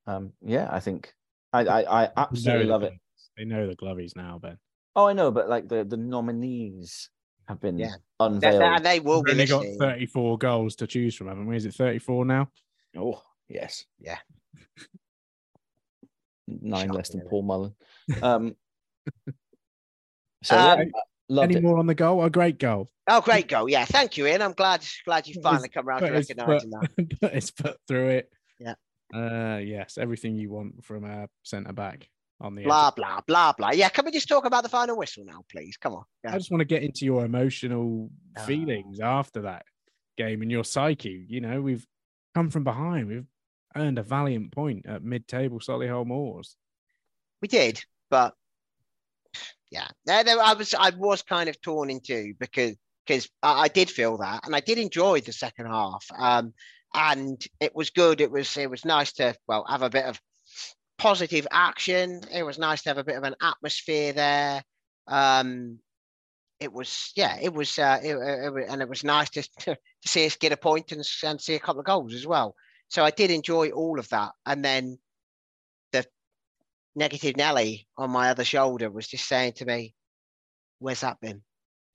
[0.07, 1.13] um, yeah, I think
[1.53, 2.93] I I, I absolutely love it.
[3.37, 4.57] They know the Glovies now, Ben.
[4.95, 7.09] Oh, I know, but like the the nominees
[7.47, 7.95] have been Yeah.
[8.19, 8.61] They, unveiled.
[8.61, 11.55] they- and they will We've be only got 34 goals to choose from, haven't we?
[11.55, 12.49] Is it 34 now?
[12.97, 13.85] Oh, yes.
[13.99, 14.17] Yeah.
[16.47, 17.21] Nine Shocking, less than?
[17.29, 17.75] Paul Mullin.
[18.23, 18.55] Um,
[20.43, 20.85] so Um, yeah, I
[21.29, 21.63] loved Any it.
[21.63, 22.23] more on the goal?
[22.23, 22.89] A great goal.
[23.07, 23.69] Oh, great goal.
[23.69, 24.41] Yeah, thank you, Ian.
[24.41, 27.17] I'm glad glad you finally come around to recognising that.
[27.21, 28.31] put his foot through it.
[28.59, 28.73] Yeah.
[29.13, 32.07] Uh, yes, everything you want from a centre back
[32.41, 32.67] on the edge.
[32.67, 33.71] Blah, blah, blah, blah.
[33.71, 35.77] Yeah, can we just talk about the final whistle now, please?
[35.77, 36.03] Come on.
[36.25, 38.41] I just want to get into your emotional Oh.
[38.43, 39.65] feelings after that
[40.17, 41.25] game and your psyche.
[41.27, 41.85] You know, we've
[42.35, 43.07] come from behind.
[43.07, 43.25] We've
[43.75, 46.55] earned a valiant point at mid-table Solihull Moors.
[47.41, 48.35] We did, but
[49.71, 53.89] yeah, I was I was kind of torn in two because because I, I did
[53.89, 56.05] feel that, and I did enjoy the second half.
[56.17, 56.53] Um,
[56.93, 58.21] and it was good.
[58.21, 60.19] It was it was nice to well have a bit of
[60.97, 62.21] positive action.
[62.33, 64.63] It was nice to have a bit of an atmosphere there.
[65.07, 65.79] Um,
[66.59, 70.25] it was yeah, it was uh, it, it, and it was nice to to see
[70.25, 72.55] us get a point and, and see a couple of goals as well.
[72.89, 74.97] So I did enjoy all of that, and then the
[76.95, 79.93] negative Nelly on my other shoulder was just saying to me,
[80.79, 81.43] "Where's that been?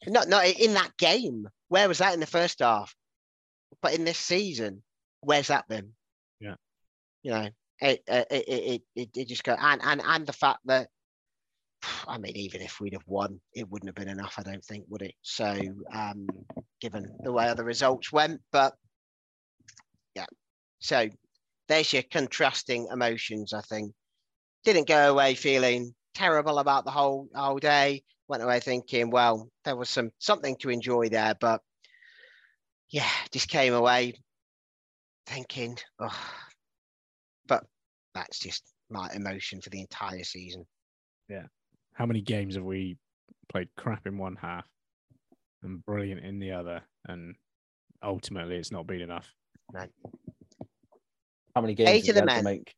[0.06, 1.48] Not not in that game.
[1.68, 2.94] Where was that in the first half?
[3.82, 4.82] But in this season,
[5.20, 5.92] where's that been?
[6.40, 6.56] Yeah.
[7.22, 7.48] you know,
[7.80, 10.88] it uh, it it it, it, it just go and and and the fact that."
[12.08, 14.84] I mean, even if we'd have won, it wouldn't have been enough, I don't think,
[14.88, 15.14] would it?
[15.22, 15.54] So,
[15.92, 16.26] um,
[16.80, 18.74] given the way other results went, but
[20.14, 20.26] yeah.
[20.78, 21.08] So,
[21.68, 23.92] there's your contrasting emotions, I think
[24.64, 28.02] didn't go away feeling terrible about the whole whole day.
[28.28, 31.60] Went away thinking, well, there was some something to enjoy there, but
[32.90, 34.14] yeah, just came away
[35.26, 36.30] thinking, oh,
[37.46, 37.64] but
[38.14, 40.64] that's just my emotion for the entire season.
[41.28, 41.44] Yeah.
[41.94, 42.96] How many games have we
[43.48, 44.66] played crap in one half
[45.62, 46.82] and brilliant in the other?
[47.06, 47.34] And
[48.02, 49.32] ultimately, it's not been enough.
[51.54, 52.44] How many games Eight of the had to men.
[52.44, 52.74] make?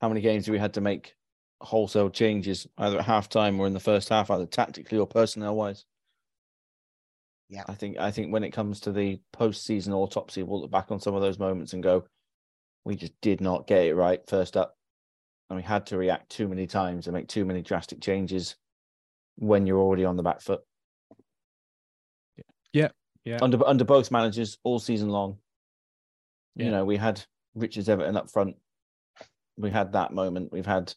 [0.00, 1.14] How many games do we had to make
[1.60, 5.84] wholesale changes either at halftime or in the first half, either tactically or personnel wise?
[7.48, 7.64] Yeah.
[7.68, 11.00] I think I think when it comes to the postseason autopsy, we'll look back on
[11.00, 12.06] some of those moments and go,
[12.84, 14.76] we just did not get it right first up.
[15.48, 18.56] And we had to react too many times and make too many drastic changes
[19.36, 20.60] when you're already on the back foot.
[22.72, 22.88] Yeah.
[23.24, 23.38] Yeah.
[23.40, 25.38] Under under both managers all season long.
[26.56, 26.66] Yeah.
[26.66, 27.22] You know, we had
[27.54, 28.56] Richards Everton up front.
[29.56, 30.52] We had that moment.
[30.52, 30.92] We've had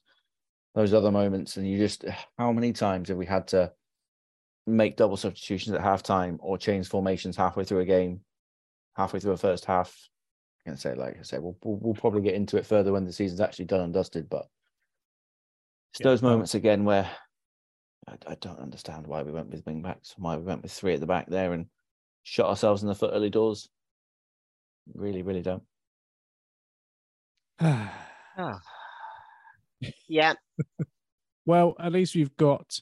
[0.76, 2.06] those other moments, and you just
[2.38, 3.72] how many times have we had to
[4.68, 8.22] make double substitutions at halftime or change formations halfway through a game,
[8.96, 9.96] halfway through a first half?
[10.70, 13.14] can say, like I said, we'll, we'll we'll probably get into it further when the
[13.14, 14.30] season's actually done and dusted.
[14.30, 14.46] But
[15.92, 17.10] it's Yeah, those moments again where
[18.08, 20.94] I, I don't understand why we went with wing backs, why we went with three
[20.94, 21.66] at the back there and
[22.24, 23.70] shot ourselves in the foot early doors.
[24.94, 25.64] Really, really don't.
[30.10, 30.34] Yeah,
[31.46, 32.80] well, at least we've got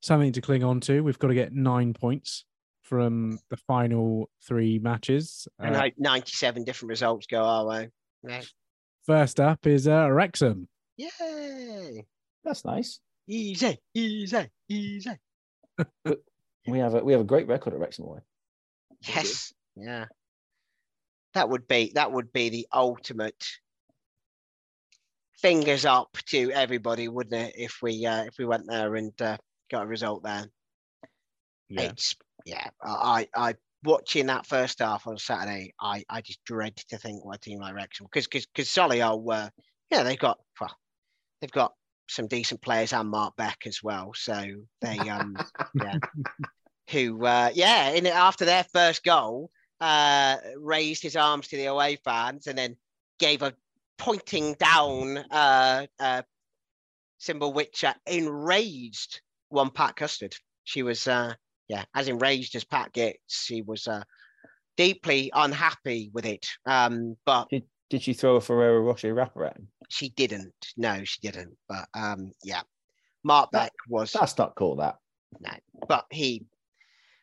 [0.00, 1.02] something to cling on to.
[1.02, 2.44] We've got to get nine points
[2.82, 5.46] from the final three matches.
[5.60, 7.90] and Uh, hope 97 different results go our way.
[8.26, 8.42] Yeah.
[9.06, 10.66] first up is uh, Wrexham.
[10.96, 12.04] Yay!
[12.44, 12.98] That's nice.
[13.28, 15.16] Easy, easy, easy.
[16.66, 18.20] We have a we have a great record at Wrexham away.
[19.08, 20.04] Yes, yeah.
[21.34, 23.42] That would be that would be the ultimate
[25.40, 27.54] fingers up to everybody, wouldn't it?
[27.56, 29.36] If we uh, if we went there and uh,
[29.70, 30.46] got a result there.
[31.68, 31.82] Yeah.
[31.82, 32.68] It's yeah.
[32.82, 35.74] I I watching that first half on Saturday.
[35.80, 39.22] I I just dread to think what a team like Wrexham because because because Solihull
[39.22, 39.50] were
[39.90, 40.76] yeah they've got well
[41.40, 41.74] they've got
[42.08, 44.12] some decent players and Mark Beck as well.
[44.14, 44.42] So
[44.80, 45.36] they um
[45.74, 45.98] yeah
[46.90, 49.50] who uh yeah in after their first goal
[49.80, 52.76] uh raised his arms to the away fans and then
[53.18, 53.54] gave a
[54.00, 56.22] pointing down uh uh
[57.18, 60.34] symbol which uh, enraged one Pat Custard.
[60.64, 61.34] She was uh
[61.68, 63.44] yeah as enraged as Pat gets.
[63.44, 64.02] She was uh
[64.76, 66.46] deeply unhappy with it.
[66.66, 69.68] Um but Did did she throw a Ferrero Rocher wrapper at him?
[69.88, 70.54] she didn't.
[70.76, 71.56] No, she didn't.
[71.68, 72.62] But um yeah.
[73.22, 74.76] Mark That- Beck was That's not cool.
[74.76, 74.96] That
[75.40, 75.50] no,
[75.86, 76.46] but he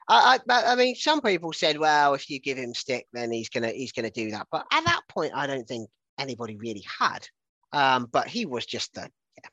[0.08, 3.50] I, I I mean some people said well if you give him stick then he's
[3.50, 7.28] gonna he's gonna do that but at that point I don't think anybody really had
[7.74, 9.50] um but he was just the yeah,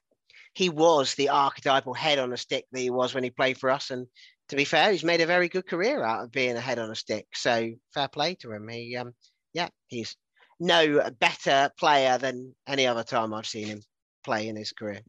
[0.54, 3.70] he was the archetypal head on a stick that he was when he played for
[3.70, 4.06] us and
[4.48, 6.90] to be fair he's made a very good career out of being a head on
[6.90, 9.12] a stick so fair play to him he um
[9.52, 10.16] yeah he's
[10.60, 13.82] no better player than any other time I've seen him
[14.24, 15.00] play in his career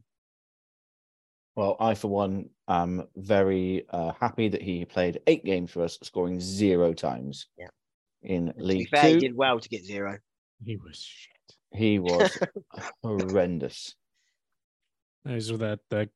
[1.54, 5.98] Well, I, for one, am very uh, happy that he played eight games for us,
[6.02, 7.46] scoring zero times.
[7.56, 7.68] Yeah.
[8.22, 10.18] In to be League fair he did well to get zero
[10.64, 11.35] He was shit.
[11.76, 12.38] He was
[13.02, 13.94] horrendous.
[15.24, 16.08] Those were the, the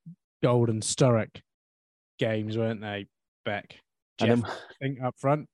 [0.42, 1.40] golden Sturrock
[2.18, 3.06] games, weren't they,
[3.44, 3.76] Beck?
[4.20, 5.48] And then, I think up front.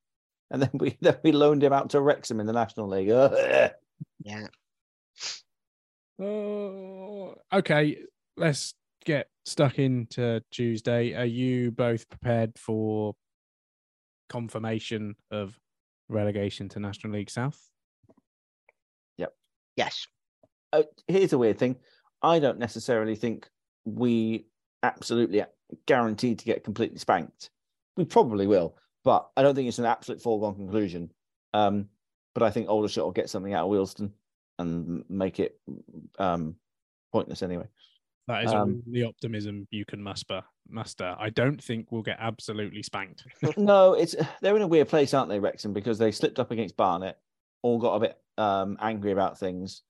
[0.51, 3.11] and then we then we loaned him out to Wrexham in the National League.
[3.11, 3.71] Ugh.
[4.25, 4.47] yeah
[6.19, 7.99] Oh, okay.
[8.37, 11.15] Let's get stuck into Tuesday.
[11.15, 13.15] Are you both prepared for
[14.29, 15.59] confirmation of
[16.09, 17.61] relegation to National League South?
[19.77, 20.07] Yes
[20.73, 21.77] Uh, here's a weird thing.
[22.23, 23.49] I don't necessarily think
[23.85, 24.47] we
[24.83, 25.45] absolutely
[25.87, 27.51] guaranteed to get completely spanked.
[27.97, 31.13] We probably will, but I don't think it's an absolute foregone conclusion.
[31.55, 31.89] Um,
[32.35, 34.13] but I think Aldershot will get something out of Wheelston
[34.59, 35.59] and make it
[36.19, 36.57] um,
[37.13, 37.69] pointless anyway.
[38.29, 40.43] That is Um, the optimism you can muster.
[40.69, 41.15] Muster.
[41.19, 43.25] I don't think we'll get absolutely spanked.
[43.57, 45.73] no, it's they're in a weird place, aren't they, Wrexham?
[45.73, 47.17] Because they slipped up against Barnet,
[47.63, 49.83] all got a bit um, angry about things.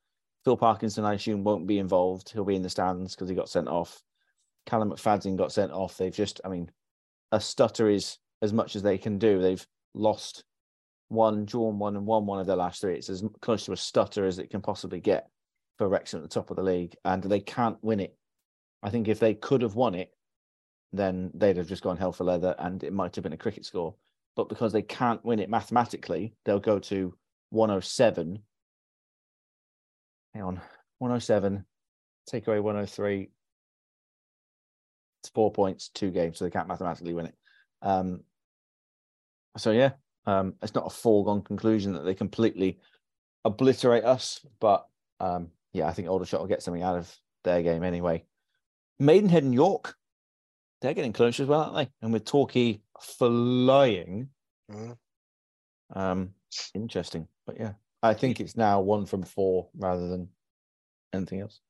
[0.45, 2.31] Phil Parkinson, I assume, won't be involved.
[2.31, 4.03] He'll be in the stands because he got sent off.
[4.65, 5.97] Callum McFadden got sent off.
[5.97, 6.71] They've just, I mean,
[7.33, 9.41] a stutter is as much as they can do.
[9.41, 10.45] They've lost
[11.09, 12.95] one, drawn one, and won one of their last three.
[12.95, 15.29] It's as close to a stutter as it can possibly get
[15.79, 18.17] for Wrexham at the top of the league, and they can't win it.
[18.83, 20.13] I think if they could have won it,
[20.93, 23.65] then they'd have just gone hell for leather and it might have been a cricket
[23.65, 23.95] score.
[24.35, 27.15] But because they can't win it mathematically, they'll go to
[27.51, 28.43] 107.
[30.35, 30.61] Hang on,
[30.99, 31.65] 107,
[32.27, 33.31] take away 103.
[35.23, 37.35] It's four points, two games, so they can't mathematically win it.
[37.81, 38.21] Um,
[39.57, 39.93] so yeah,
[40.27, 42.79] um, it's not a foregone conclusion that they completely
[43.45, 44.87] obliterate us, but
[45.21, 48.25] um, yeah, I think Aldershot will get something out of their game anyway.
[48.99, 49.97] Maidenhead and York,
[50.83, 51.93] they're getting closer as well, aren't they?
[52.03, 54.29] And with Torquay flying,
[54.71, 54.99] Mhm.
[55.95, 56.35] um,
[56.75, 57.29] interesting.
[57.47, 60.29] But yeah, I think it's now one from four rather than
[61.13, 61.61] anything else.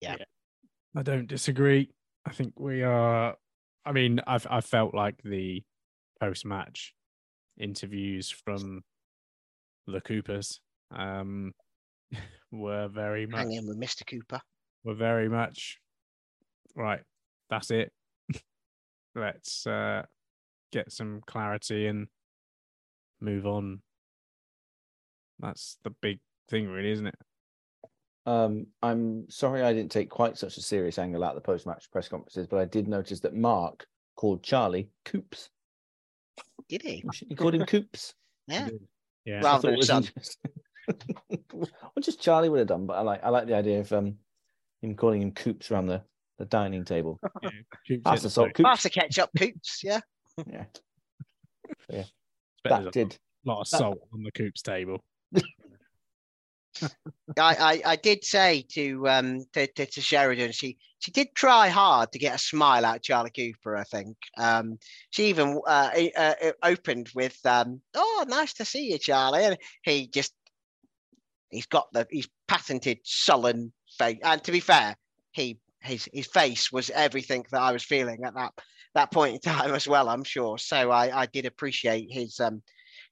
[0.00, 0.16] Yeah.
[0.96, 1.90] I don't disagree.
[2.26, 3.34] I think we are.
[3.84, 5.62] I mean, I've I felt like the
[6.20, 6.94] post match
[7.58, 8.82] interviews from
[9.86, 10.60] the Coopers
[10.90, 11.52] um,
[12.52, 14.40] were very much hang in with Mr Cooper
[14.84, 15.78] were very much
[16.74, 17.00] right.
[17.50, 17.92] That's it.
[19.14, 20.02] Let's uh,
[20.72, 22.06] get some clarity and
[23.20, 23.80] move on.
[25.38, 27.14] That's the big thing, really, isn't it?
[28.26, 31.90] Um, I'm sorry I didn't take quite such a serious angle at the post match
[31.92, 33.86] press conferences, but I did notice that Mark
[34.16, 35.48] called Charlie Coops.
[36.68, 38.14] did he He called him Coops.
[38.48, 38.68] yeah
[39.24, 39.38] Yeah.
[39.38, 40.04] I rather thought than it was son.
[40.04, 40.52] interesting.
[42.00, 44.16] just Charlie would have done, but I like I like the idea of um
[44.82, 46.02] him calling him Coops around the,
[46.38, 47.20] the dining table.
[47.42, 47.50] yeah.
[47.86, 48.94] Coops Pass it, the salt, so Pass Coops.
[48.94, 49.82] the ketchup, Coops.
[49.84, 50.00] Yeah.
[51.88, 52.04] Yeah,
[52.68, 55.02] there's that a lot of that- salt on the Coops table.
[57.38, 61.68] I, I, I did say to um to, to, to Sheridan, she she did try
[61.68, 63.76] hard to get a smile out of Charlie Cooper.
[63.76, 64.78] I think um
[65.10, 69.58] she even uh, uh, uh, opened with um oh nice to see you, Charlie, and
[69.82, 70.34] he just
[71.50, 74.18] he's got the he's patented sullen face.
[74.22, 74.96] And to be fair,
[75.32, 78.52] he his his face was everything that I was feeling at that
[78.96, 80.08] that point in time as well.
[80.08, 80.58] I'm sure.
[80.58, 82.62] So I I did appreciate his um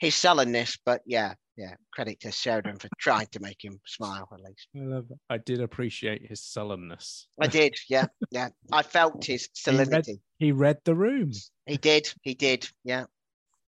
[0.00, 1.34] his sullenness, but yeah.
[1.56, 4.66] Yeah, credit to Sheridan for trying to make him smile at least.
[4.74, 5.18] I love it.
[5.30, 7.28] I did appreciate his sullenness.
[7.40, 8.48] I did, yeah, yeah.
[8.72, 10.04] I felt his He read-
[10.40, 11.30] He read the room.
[11.66, 13.04] He did, he did, yeah.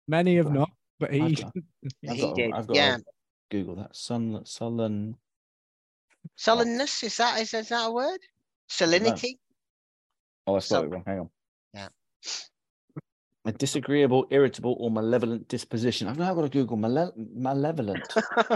[0.07, 1.35] Many have not, but I've he.
[1.35, 1.53] got-
[2.09, 2.97] I've He got, did, I've got yeah.
[3.51, 3.97] Google that.
[3.97, 5.17] Sun, sullen.
[6.37, 8.21] Sullenness is that is, is that a word?
[8.71, 9.39] Salinity.
[10.47, 11.03] Oh, I spelled Sul- it wrong.
[11.09, 11.31] Hang on.
[12.25, 13.01] Yeah.
[13.47, 16.09] A disagreeable, irritable, or malevolent disposition.
[16.09, 18.03] I've now got to Google male- malevolent.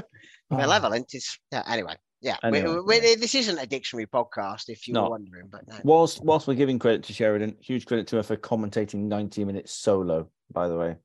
[0.50, 1.94] Malevolent is yeah, anyway.
[2.22, 3.14] Yeah, we- Anyway, we- yeah.
[3.20, 5.02] this isn't a dictionary podcast, if you No.
[5.04, 5.74] were wondering, but no.
[5.84, 9.72] Whilst whilst we're giving credit to Sheridan, huge credit to her for commentating 90 minutes
[9.72, 10.30] solo.
[10.50, 10.96] By the way,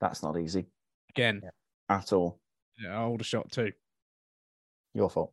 [0.00, 0.66] that's not easy
[1.10, 1.42] Again,
[1.88, 2.38] at all.
[2.80, 3.72] yeah, shot too.
[4.94, 5.32] Your fault.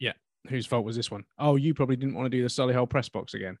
[0.00, 0.12] Yeah,
[0.48, 1.24] whose fault was this one?
[1.38, 3.58] Oh, you probably didn't want to do the Solihull press box again.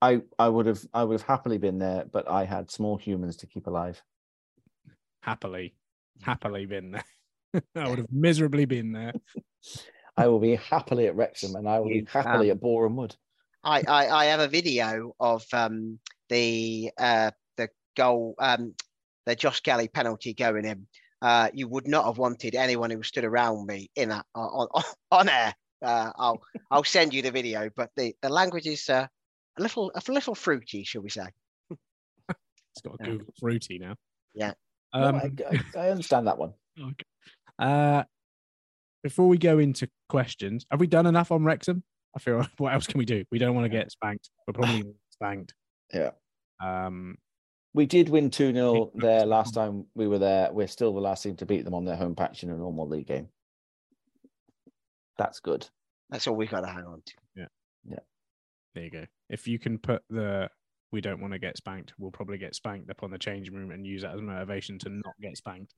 [0.00, 3.36] I I would have I would have happily been there, but I had small humans
[3.38, 4.02] to keep alive.
[5.20, 5.74] Happily,
[6.22, 7.04] happily been there.
[7.76, 9.12] I would have miserably been there.
[10.16, 13.16] I will be happily at Wrexham, and I will be happily at Boreham Wood.
[13.64, 18.74] I, I, I have a video of um, the uh, the goal, um,
[19.26, 20.86] the Josh Kelly penalty going in.
[21.20, 24.82] Uh, you would not have wanted anyone who stood around me in that on on,
[25.10, 25.54] on air.
[25.82, 26.40] Uh, I'll
[26.70, 29.06] I'll send you the video, but the, the language is uh,
[29.58, 31.26] a little a little fruity, shall we say?
[31.70, 33.10] It's got a Yeah.
[33.10, 33.94] Google fruity now.
[34.34, 34.54] Yeah.
[34.92, 36.54] Um, I, I, I understand that one.
[36.80, 37.04] okay.
[37.58, 38.02] Uh,
[39.02, 41.82] before we go into questions, have we done enough on Wrexham?
[42.16, 43.24] I feel what else can we do?
[43.30, 44.30] We don't want to get spanked.
[44.46, 45.54] We're probably spanked.
[45.92, 46.10] Yeah.
[46.64, 47.16] Um,
[47.74, 50.52] We did win 2 0 there last time we were there.
[50.52, 52.88] We're still the last team to beat them on their home patch in a normal
[52.88, 53.28] league game.
[55.18, 55.68] That's good.
[56.10, 57.12] That's all we've got to hang on to.
[58.74, 59.06] There you go.
[59.30, 60.48] If you can put the
[60.92, 63.72] we don't want to get spanked, we'll probably get spanked up on the changing room
[63.72, 65.74] and use that as motivation to not get spanked.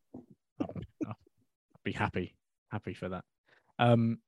[0.61, 1.17] I'll
[1.85, 2.37] be happy,
[2.71, 3.25] happy for that.
[3.79, 4.19] Um,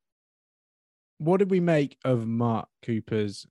[1.19, 3.47] what did we make of Mark Cooper's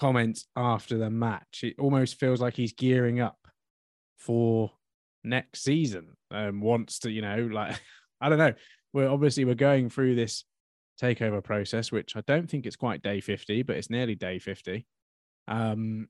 [0.00, 1.60] comments after the match?
[1.62, 3.38] It almost feels like he's gearing up
[4.16, 4.72] for
[5.22, 6.16] next season.
[6.32, 7.80] Um, wants to, you know, like
[8.20, 8.54] I don't know.
[8.92, 10.44] We're obviously we're going through this
[11.00, 14.86] takeover process, which I don't think it's quite day 50, but it's nearly day 50
[15.48, 16.08] um,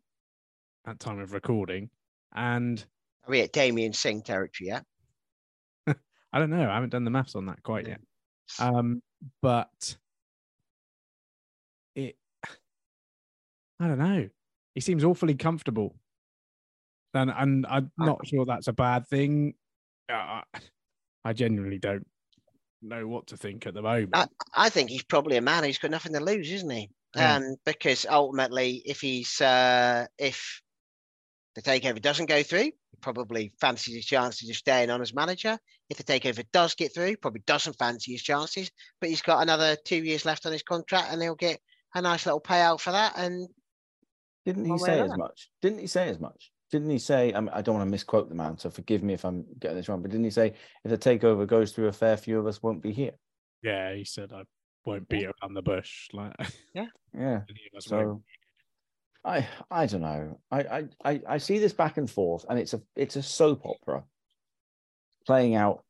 [0.86, 1.90] at time of recording.
[2.34, 2.84] And
[3.26, 4.84] Are we at Damien Singh territory yet?
[6.32, 8.00] I don't know, I haven't done the maths on that quite yet.
[8.58, 9.02] Um,
[9.40, 9.96] but
[11.94, 12.16] it,
[13.80, 14.28] I don't know.
[14.74, 15.94] He seems awfully comfortable.
[17.14, 19.54] And, and I'm not sure that's a bad thing.
[20.10, 20.40] Uh,
[21.24, 22.06] I genuinely don't
[22.82, 24.14] know what to think at the moment.
[24.54, 26.90] I think he's probably a man who's got nothing to lose, isn't he?
[27.14, 27.36] Yeah.
[27.36, 30.62] Um, because ultimately, if he's uh, if
[31.54, 35.58] the takeover doesn't go through, he probably fancies his chances of staying on as manager.
[35.90, 38.70] If the takeover does get through, probably doesn't fancy his chances,
[39.00, 41.60] but he's got another two years left on his contract, and he'll get
[41.94, 43.12] a nice little payout for that.
[43.16, 43.48] And
[44.46, 45.50] Didn't he One way or say as much?
[45.60, 46.50] Didn't he say as much?
[46.72, 47.34] Didn't he say?
[47.34, 49.76] I, mean, I don't want to misquote the man, so forgive me if I'm getting
[49.76, 50.00] this wrong.
[50.00, 50.54] But didn't he say
[50.84, 53.12] if the takeover goes through, a fair few of us won't be here?
[53.62, 54.44] Yeah, he said I
[54.86, 56.08] won't beat around the bush.
[56.14, 56.34] Like
[56.74, 56.86] Yeah.
[57.14, 57.34] any
[57.72, 58.22] of us won't.
[58.22, 58.22] So
[59.24, 60.40] I I don't know.
[60.50, 63.64] I, I I I see this back and forth, and it's a it's a soap
[63.66, 64.04] opera
[65.26, 65.84] playing out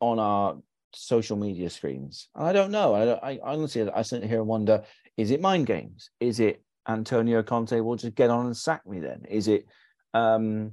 [0.00, 0.58] on our
[0.94, 2.28] social media screens.
[2.34, 2.94] And I don't know.
[2.94, 4.84] I don't- I honestly I sit here and wonder:
[5.16, 6.10] is it mind games?
[6.20, 9.00] Is it Antonio Conte will just get on and sack me?
[9.00, 9.66] Then is it?
[10.14, 10.72] um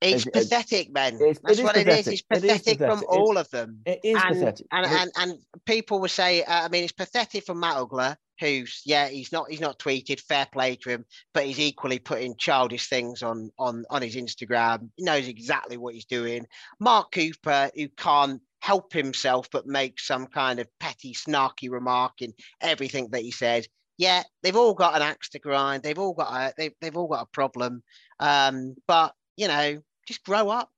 [0.00, 1.14] it's It- pathetic, Ben.
[1.16, 1.96] it's- That's it what it is.
[1.96, 2.12] pathetic.
[2.12, 3.08] It's It is pathetic from pathetic.
[3.08, 3.80] all of them.
[3.84, 4.66] It is and, pathetic.
[4.70, 8.80] And, and and people will say, uh, I mean, it's pathetic from Matt Ugler, who's
[8.84, 12.88] yeah, he's not he's not tweeted, fair play to him, but he's equally putting childish
[12.88, 14.88] things on on on his Instagram.
[14.96, 16.46] He knows exactly what he's doing.
[16.78, 22.32] Mark Cooper, who can't help himself but make some kind of petty, snarky remark in
[22.60, 23.68] everything that he says.
[23.98, 25.82] Yeah, they've all got an axe to grind.
[25.82, 27.82] They've all got a they've, they've all got a problem.
[28.20, 30.70] Um, but you know, just grow up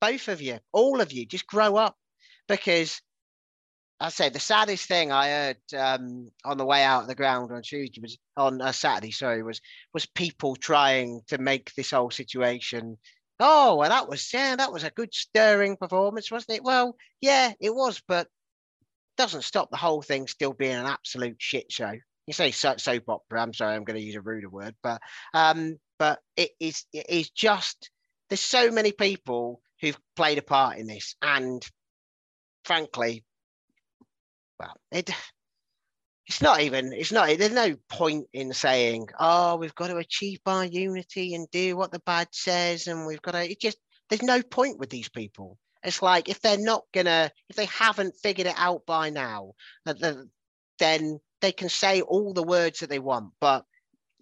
[0.00, 1.96] both of you, all of you, just grow up
[2.46, 3.00] because
[4.00, 7.50] I say the saddest thing I heard um, on the way out of the ground
[7.50, 9.10] on Tuesday was on uh, Saturday.
[9.10, 9.60] Sorry, was
[9.92, 12.96] was people trying to make this whole situation.
[13.40, 16.64] Oh, well, that was yeah, that was a good stirring performance, wasn't it?
[16.64, 18.28] Well, yeah, it was, but
[19.16, 21.94] doesn't stop the whole thing still being an absolute shit show.
[22.28, 23.40] You say soap opera.
[23.40, 25.00] I'm sorry, I'm going to use a ruder word, but
[25.32, 27.90] um, but it is it is just
[28.28, 31.66] there's so many people who've played a part in this, and
[32.64, 33.24] frankly,
[34.60, 35.10] well, it
[36.26, 40.40] it's not even it's not there's no point in saying oh we've got to achieve
[40.44, 43.78] our unity and do what the badge says and we've got to it just
[44.10, 48.14] there's no point with these people it's like if they're not gonna if they haven't
[48.22, 49.52] figured it out by now
[50.78, 53.64] then they can say all the words that they want but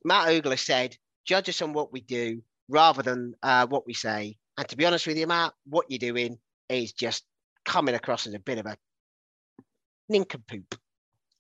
[0.05, 4.37] matt ogler said judge us on what we do rather than uh, what we say
[4.59, 6.39] and to be honest with you matt what you're doing
[6.69, 7.25] is just
[7.65, 8.77] coming across as a bit of a
[10.09, 10.75] nincompoop.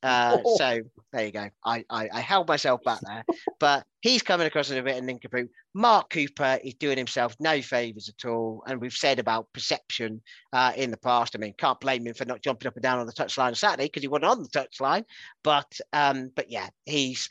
[0.07, 0.57] Uh, oh.
[0.59, 0.81] So
[1.13, 1.49] there you go.
[1.65, 3.25] I, I, I held myself back there,
[3.59, 5.51] but he's coming across as a bit of nincompoop.
[5.75, 10.73] Mark Cooper is doing himself no favors at all, and we've said about perception uh,
[10.77, 11.35] in the past.
[11.35, 13.55] I mean, can't blame him for not jumping up and down on the touchline on
[13.55, 15.05] Saturday because he wasn't on the touchline.
[15.43, 17.29] But um, but yeah, he's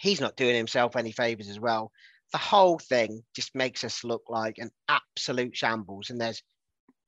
[0.00, 1.90] he's not doing himself any favors as well.
[2.32, 6.42] The whole thing just makes us look like an absolute shambles, and there's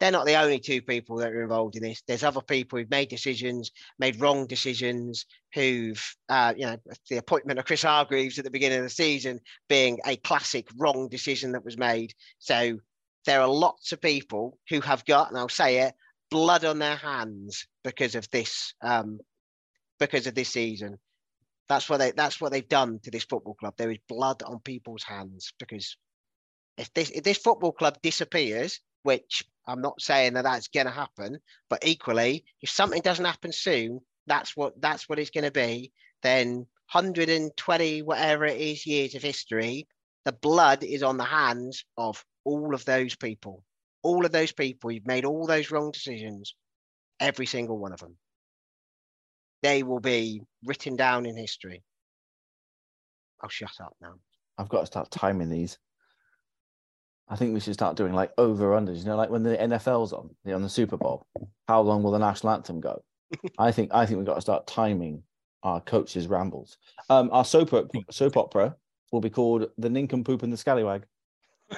[0.00, 2.02] they're not the only two people that are involved in this.
[2.06, 6.76] There's other people who've made decisions, made wrong decisions, who've, uh, you know,
[7.10, 11.08] the appointment of Chris Hargreaves at the beginning of the season being a classic wrong
[11.08, 12.12] decision that was made.
[12.38, 12.78] So
[13.26, 15.94] there are lots of people who have got, and I'll say it,
[16.30, 19.18] blood on their hands because of this, um,
[19.98, 20.98] because of this season.
[21.68, 22.12] That's what they.
[22.12, 23.74] That's what they've done to this football club.
[23.76, 25.98] There is blood on people's hands because
[26.78, 30.92] if this if this football club disappears, which I'm not saying that that's going to
[30.92, 31.38] happen,
[31.68, 35.92] but equally, if something doesn't happen soon, that's what that's what it's going to be.
[36.22, 39.86] Then 120 whatever it is years of history,
[40.24, 43.64] the blood is on the hands of all of those people.
[44.02, 46.54] All of those people, you've made all those wrong decisions,
[47.20, 48.16] every single one of them.
[49.62, 51.82] They will be written down in history.
[53.42, 54.14] I'll shut up now.
[54.56, 55.78] I've got to start timing these.
[57.30, 58.98] I think we should start doing like over unders.
[58.98, 61.26] You know, like when the NFL's on, on the Super Bowl,
[61.66, 63.02] how long will the national anthem go?
[63.58, 65.22] I think I think we've got to start timing
[65.62, 66.78] our coaches' rambles.
[67.10, 67.70] Um, our soap
[68.10, 68.76] soap opera
[69.12, 71.04] will be called "The Nincompoop and the Scallywag."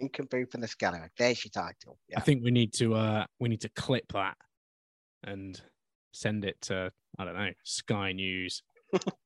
[0.00, 1.10] Nincompoop and the Scallywag.
[1.16, 1.98] There's your title.
[2.08, 2.18] Yeah.
[2.18, 4.36] I think we need to uh we need to clip that
[5.24, 5.60] and
[6.12, 8.62] send it to I don't know Sky News.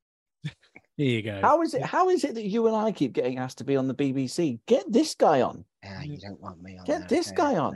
[0.96, 1.40] Here you go.
[1.42, 1.82] How is it?
[1.82, 4.60] How is it that you and I keep getting asked to be on the BBC?
[4.66, 5.64] Get this guy on.
[5.84, 6.84] Yeah, you don't want me on.
[6.86, 7.74] Get there, this guy on.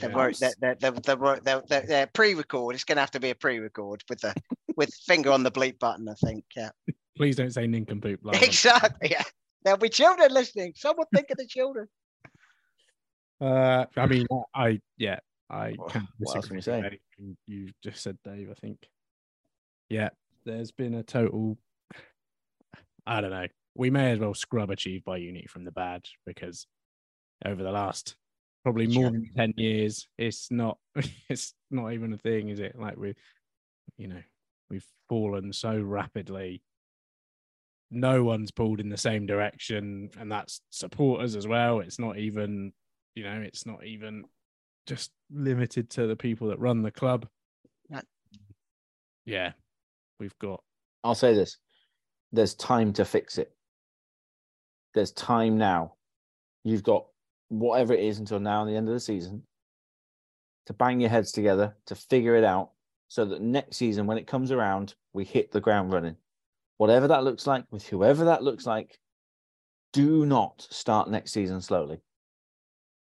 [0.00, 0.90] The, the, the,
[1.42, 2.74] the, the, pre-record.
[2.74, 4.34] It's going to have to be a pre-record with the
[4.76, 6.08] with finger on the bleep button.
[6.08, 6.44] I think.
[6.56, 6.70] Yeah.
[7.16, 8.20] Please don't say nincompoop.
[8.34, 9.10] Exactly.
[9.10, 9.22] Yeah.
[9.64, 10.74] There'll be children listening.
[10.76, 11.88] Someone think of the children.
[13.40, 15.18] Uh, I mean, I yeah,
[15.50, 16.06] I can't.
[16.18, 16.98] What else can you say?
[17.46, 18.48] You just said, Dave.
[18.50, 18.78] I think.
[19.88, 20.10] Yeah,
[20.44, 21.58] there's been a total
[23.06, 23.46] I don't know.
[23.74, 26.66] We may as well scrub achieve by unity from the badge because
[27.44, 28.16] over the last
[28.62, 30.78] probably more than 10 years, it's not
[31.28, 32.78] it's not even a thing, is it?
[32.78, 33.14] Like we
[33.96, 34.22] you know,
[34.70, 36.62] we've fallen so rapidly.
[37.90, 41.80] No one's pulled in the same direction, and that's supporters as well.
[41.80, 42.72] It's not even,
[43.14, 44.24] you know, it's not even
[44.86, 47.28] just limited to the people that run the club.
[49.26, 49.52] Yeah,
[50.18, 50.62] we've got.
[51.04, 51.58] I'll say this:
[52.34, 53.52] there's time to fix it.
[54.94, 55.94] There's time now.
[56.64, 57.06] You've got
[57.48, 59.42] whatever it is until now and the end of the season
[60.66, 62.70] to bang your heads together to figure it out
[63.08, 66.16] so that next season when it comes around we hit the ground running.
[66.78, 68.98] Whatever that looks like with whoever that looks like
[69.92, 72.00] do not start next season slowly.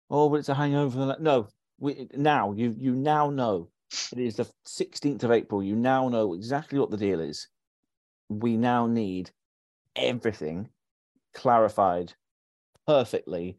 [0.10, 1.48] Oh but it's a hangover no
[1.80, 3.70] we, now you you now know.
[4.14, 5.62] It is the 16th of april.
[5.62, 7.48] You now know exactly what the deal is
[8.40, 9.32] we now need
[9.96, 10.70] everything
[11.34, 12.14] clarified
[12.88, 13.58] perfectly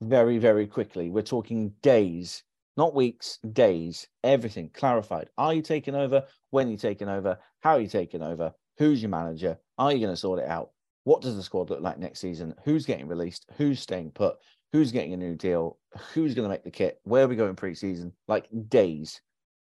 [0.00, 1.10] very, very quickly.
[1.10, 2.42] We're talking days,
[2.76, 5.28] not weeks, days, everything clarified.
[5.36, 6.24] Are you taking over?
[6.50, 7.38] When are you taking over?
[7.60, 8.52] How are you taking over?
[8.78, 9.58] Who's your manager?
[9.78, 10.70] Are you going to sort it out?
[11.04, 12.54] What does the squad look like next season?
[12.64, 13.46] Who's getting released?
[13.56, 14.36] Who's staying put?
[14.72, 15.78] Who's getting a new deal?
[16.12, 17.00] Who's going to make the kit?
[17.04, 18.12] Where are we going pre-season?
[18.28, 19.20] Like days.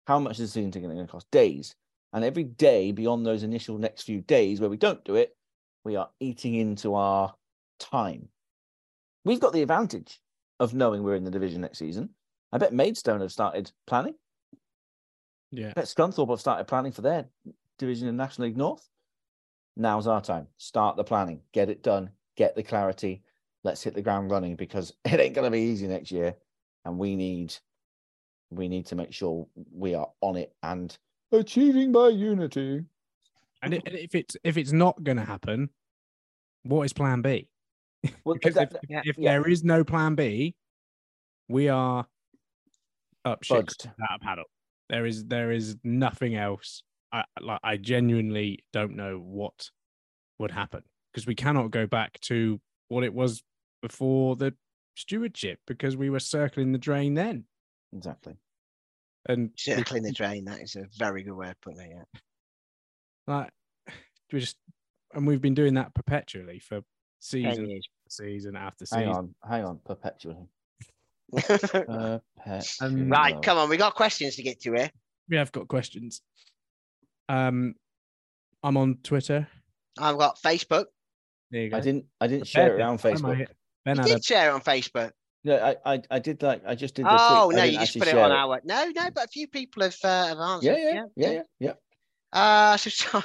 [0.07, 1.31] How much is the season going to cost?
[1.31, 1.75] Days.
[2.17, 5.37] And every day beyond those initial next few days where we don't do it,
[5.85, 7.35] we are eating into our
[7.79, 8.31] time.
[9.27, 10.19] We've got the advantage.
[10.59, 12.09] of knowing we're in the division next season.
[12.51, 14.15] I bet Maidstone have started planning.
[15.51, 15.69] Yeah.
[15.69, 17.27] I bet Scunthorpe have started planning for their
[17.79, 18.89] division in National League North.
[19.77, 20.47] Now's our time.
[20.57, 21.43] Start the planning.
[21.53, 22.09] Get it done.
[22.35, 23.23] Get the clarity.
[23.63, 26.35] Let's hit the ground running because it ain't going to be easy next year,
[26.87, 27.55] and we need
[28.51, 30.97] we need to make sure we are on it and
[31.33, 32.85] achieving by unity.
[33.63, 35.71] And i- if it's if it's not going to happen,
[36.63, 37.49] what is Plan B?
[38.25, 39.33] Well, Because that- if, yeah, if yeah.
[39.33, 40.55] there is no Plan B,
[41.49, 42.07] we are
[43.25, 43.87] up shit Budged.
[44.11, 44.45] out of paddle.
[44.89, 46.83] There is there is nothing else.
[47.13, 49.71] I like I genuinely don't know what
[50.39, 53.43] would happen because we cannot go back to what it was
[53.83, 54.55] before the
[54.97, 57.45] stewardship because we were circling the drain then.
[57.93, 58.35] exactly.
[59.29, 60.45] And we- Circling the drain.
[60.47, 61.97] That is a very good way of putting it.
[61.97, 62.21] Yeah.
[63.27, 63.51] like
[64.33, 64.57] we just
[65.15, 66.85] and we've been doing that perpetually for Ten
[67.21, 67.89] season years.
[68.09, 69.13] season after Hang season.
[69.15, 70.49] on, hang on, perpetually.
[71.33, 73.03] Perpetually.
[73.05, 73.69] Right, come on.
[73.69, 74.91] We got questions to get to here.
[75.29, 76.23] We have got questions.
[77.29, 77.75] Um,
[78.63, 79.49] I'm on Twitter.
[79.99, 80.85] I've got Facebook.
[81.51, 81.79] There you go.
[81.79, 82.05] I didn't.
[82.21, 82.81] I didn't Ben share it did.
[82.81, 83.39] around Ben Facebook.
[83.39, 83.49] might-
[83.85, 85.11] Ben You had a did share it on Facebook.
[85.47, 86.63] No, I, I, I did like.
[86.67, 87.05] I just did.
[87.05, 88.61] The Oh no, you just put it on our.
[88.65, 90.77] No, no, but a few people have, uh, have answered.
[90.77, 91.73] Yeah, yeah, yeah, yeah, yeah.
[92.33, 93.23] Uh, so,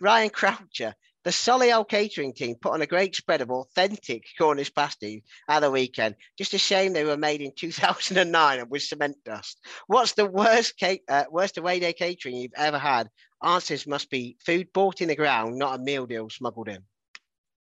[0.00, 0.94] Ryan Croucher,
[1.24, 5.70] the Solihull catering team put on a great spread of authentic Cornish pasties at the
[5.72, 6.14] weekend.
[6.38, 9.58] Just a shame they were made in 2009 and with cement dust.
[9.88, 13.10] What's the worst cake, uh, worst away day catering you've ever had?
[13.42, 16.84] Answers must be food bought in the ground, not a meal deal smuggled in.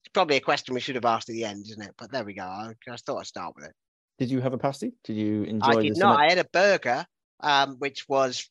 [0.08, 1.92] It's probably a question we should have asked at the end, isn't it?
[1.98, 2.40] But there we go.
[2.42, 3.74] I, I thought I'd start with it.
[4.18, 4.94] Did you have a pasty?
[5.04, 5.66] Did you enjoy?
[5.66, 6.14] I did not.
[6.14, 7.04] cement- I had a burger,
[7.40, 8.48] um, which was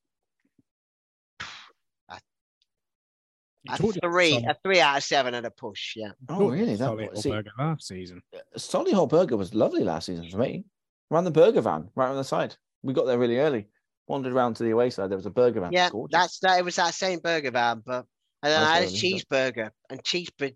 [2.12, 5.94] you a three, a three out of seven at a push.
[5.96, 6.12] Yeah.
[6.30, 6.76] Oh, talked really?
[6.76, 8.22] about That Solihull was- see- burger last season.
[8.56, 10.64] Solihull Burger was lovely last season for me.
[11.10, 12.56] Ran the burger van right on the side.
[12.84, 13.68] We got there really early.
[14.08, 15.10] Wandered around to the away side.
[15.10, 15.72] There was a burger van.
[15.74, 16.12] Yeah, Gorgeous.
[16.14, 16.60] that's that.
[16.60, 18.06] It was that same burger van, but
[18.44, 20.54] and then Nice I had a one, isn't cheeseburger and cheese, but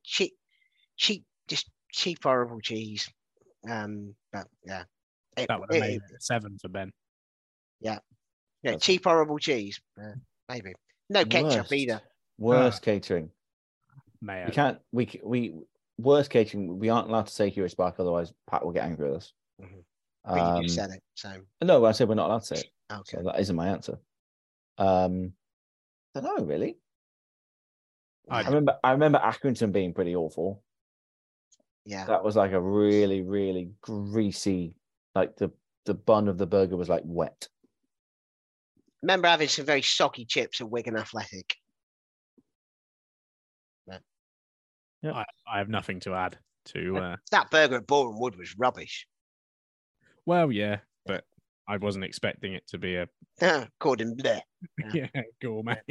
[1.01, 3.09] cheap, cheap, just cheap, horrible cheese.
[3.69, 4.83] Um, but yeah,
[5.37, 6.91] it, That would have made it a seven for Ben.
[7.79, 7.99] yeah,
[8.63, 9.79] That's- cheap, horrible cheese.
[10.01, 10.13] Uh,
[10.49, 10.73] maybe
[11.09, 11.73] no ketchup Worst.
[11.73, 12.01] either.
[12.37, 13.29] Worst catering.
[14.21, 14.45] Mayo.
[14.45, 14.79] We can't.
[14.91, 15.53] We we
[15.97, 16.77] worst catering.
[16.79, 19.33] We aren't allowed to say Hero Spark, otherwise Pat will get angry with us.
[19.59, 19.83] Mhm.
[20.23, 22.61] But you Um, just said it, so no, I said we're not allowed to say
[22.61, 22.71] it.
[22.93, 23.17] okay.
[23.17, 23.99] So that isn't my answer.
[24.77, 25.33] Um,
[26.15, 26.77] I don't know really.
[28.29, 28.79] I I remember.
[28.83, 30.63] I remember Accrington being pretty awful.
[31.85, 34.75] Yeah, That was like a really, really greasy.
[35.15, 35.51] Like the
[35.85, 37.47] the bun of the burger was like wet.
[39.01, 41.55] remember having some very soggy chips at Wigan Athletic.
[45.03, 46.97] I, I have nothing to add to.
[46.97, 49.07] Uh, That burger at Boreham Wood was rubbish.
[50.25, 51.23] well, yeah, but
[51.67, 53.07] I wasn't expecting it to be a
[53.41, 54.41] According bleh.
[54.93, 55.07] yeah,
[55.41, 55.81] gourmet.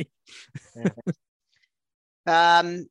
[2.26, 2.86] Um,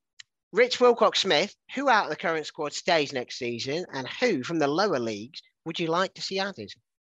[0.52, 4.58] Rich Wilcox Smith, who out of the current squad stays next season, and who from
[4.60, 6.72] the lower leagues would you like to see added?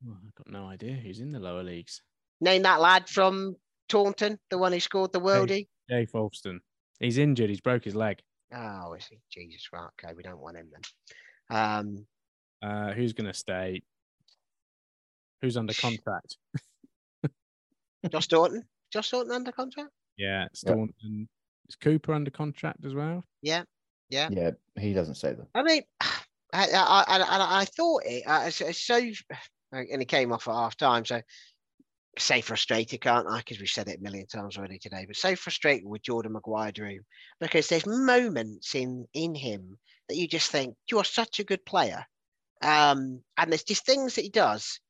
[0.06, 2.02] Oh, I've got no idea who's in the lower leagues.
[2.40, 3.54] Name that lad from
[3.88, 5.68] Taunton, the one who scored the worldie.
[5.88, 6.58] Jay Folston.
[6.98, 7.50] He's injured.
[7.50, 8.18] He's broke his leg.
[8.52, 9.18] Oh, is he?
[9.30, 9.88] Jesus, right.
[10.02, 11.56] Okay, we don't want him then.
[11.56, 12.06] Um,
[12.62, 13.82] Uh, who's going to stay?
[15.42, 16.36] Who's under contract?
[18.10, 18.64] Josh Staunton.
[18.92, 19.90] Josh Staunton under contract?
[20.16, 21.28] Yeah, Staunton.
[21.70, 23.22] Is Cooper under contract as well?
[23.42, 23.62] Yeah.
[24.08, 24.50] Yeah, yeah.
[24.76, 25.46] he doesn't say that.
[25.54, 28.24] I mean, I, I, I, I, I thought it.
[28.26, 29.00] Uh, it's, it's so,
[29.70, 31.04] and it came off at half time.
[31.04, 31.22] So,
[32.18, 33.38] say frustrated, can't I?
[33.38, 35.04] Because we've said it a million times already today.
[35.06, 36.98] But so frustrated with Jordan Maguire Drew
[37.40, 41.64] because there's moments in in him that you just think you are such a good
[41.64, 42.04] player,
[42.62, 44.80] um, and there's just things that he does,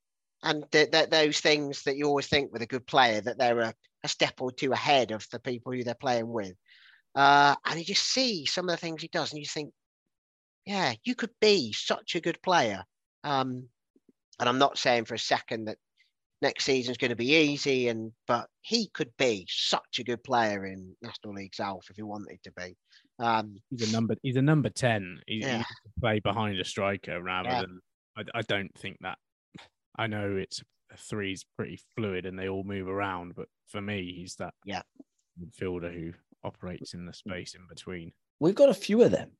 [0.43, 3.61] and th- th- those things that you always think with a good player that they're
[3.61, 6.55] a, a step or two ahead of the people who they're playing with.
[7.15, 9.73] Uh, and you just see some of the things he does, and you think,
[10.67, 12.85] yeah, you could be such a good player.
[13.25, 13.69] Um,
[14.39, 15.79] and I'm not saying for a second that
[16.43, 20.67] next season's going to be easy, and but he could be such a good player
[20.67, 22.77] in National League South if he wanted to be.
[23.19, 24.15] Um, He's a number.
[24.23, 25.21] He's a number ten.
[25.27, 25.59] He, he Yeah.
[25.59, 27.61] to play behind a striker rather Yeah.
[27.63, 27.81] than.
[28.17, 29.19] I, I don't think that.
[29.97, 34.15] I know it's a three's pretty fluid and they all move around, but for me,
[34.17, 34.83] he's that Yeah.
[35.39, 36.13] midfielder who
[36.45, 38.13] operates in the space in between.
[38.41, 39.31] We've got a few of them.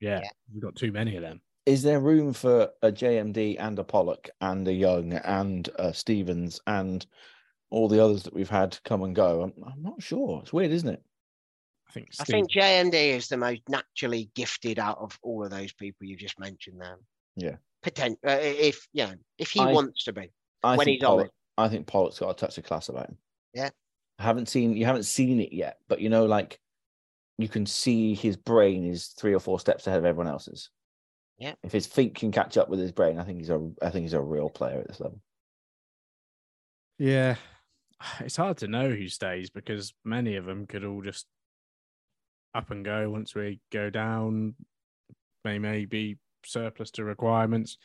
[0.00, 0.30] Yeah, Yeah.
[0.52, 1.40] we've got too many of them.
[1.64, 6.60] Is there room for a JMD and a Pollock and a Young and a Stevens
[6.66, 7.06] and
[7.70, 9.42] all the others that we've had come and go?
[9.42, 10.40] I'm, I'm not sure.
[10.42, 11.02] It's weird, isn't it?
[11.88, 12.08] I think.
[12.20, 16.16] I think JMD is the most naturally gifted out of all of those people you
[16.16, 16.98] just mentioned there.
[17.36, 17.56] Yeah.
[17.82, 20.32] Potent, uh, if you know, if he I- wants to be.
[20.64, 21.32] I when think he's on Pollock, it.
[21.58, 23.18] I think Pollock's got a touch of class about him.
[23.54, 23.70] Yeah.
[24.22, 26.60] I haven't seen you haven't seen it yet, but you know, like
[27.38, 30.70] you can see his brain is three or four steps ahead of everyone else's.
[31.38, 31.54] Yeah.
[31.64, 34.04] If his feet can catch up with his brain, I think he's a I think
[34.04, 35.20] he's a real player at this level.
[37.00, 37.34] Yeah,
[38.20, 41.26] it's hard to know who stays because many of them could all just
[42.54, 44.54] up and go once we go down.
[45.42, 47.76] They may be surplus to requirements.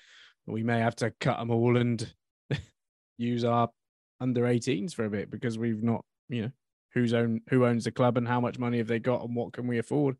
[0.45, 2.13] We may have to cut them all and
[3.17, 3.69] use our
[4.19, 6.51] under 18s for a bit because we've not, you know,
[6.93, 9.53] who's own who owns the club and how much money have they got and what
[9.53, 10.17] can we afford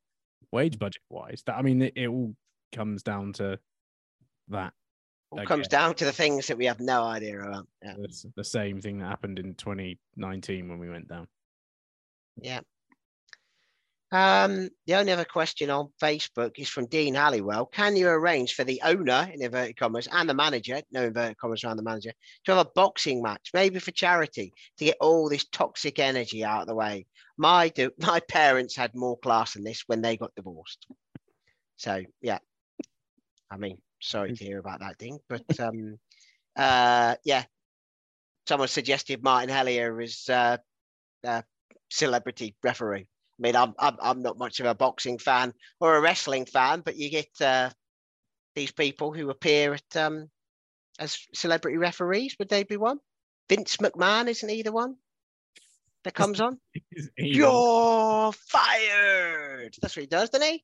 [0.52, 1.44] wage budget wise.
[1.46, 2.36] That I mean, it, it all
[2.74, 3.60] comes down to
[4.50, 4.74] that.
[5.30, 5.48] All Okay.
[5.48, 7.68] comes down to the things that we have no idea about.
[7.84, 7.96] Yeah.
[8.00, 11.28] It's the same thing that happened in 2019 when we went down.
[14.12, 17.66] Um, the only other question on Facebook is from Dean Halliwell.
[17.66, 21.64] Can you arrange for the owner, in inverted commas, and the manager, no inverted commas
[21.64, 22.14] around the manager,
[22.46, 26.62] to have a boxing match, maybe for charity, to get all this toxic energy out
[26.62, 27.06] of the way?
[27.38, 30.88] My do my parents had more class than this when they got divorced.
[31.76, 32.40] So yeah.
[33.52, 35.20] I mean, sorry to hear about that, Dean.
[35.28, 36.00] But um
[36.56, 37.44] uh yeah.
[38.48, 40.58] Someone suggested Martin Hellier as uh,
[41.26, 41.42] uh
[41.90, 43.08] celebrity referee.
[43.40, 46.82] I mean, I'm, I'm I'm not much of a boxing fan or a wrestling fan,
[46.82, 47.70] but you get uh,
[48.56, 50.30] these people who appear at um,
[51.00, 52.36] as celebrity referees.
[52.40, 52.98] Would they be one?
[53.50, 54.96] Vince McMahon isn't he the one
[56.04, 56.58] that comes on?
[57.18, 59.76] You're fired.
[59.82, 60.64] That's what he does, doesn't he?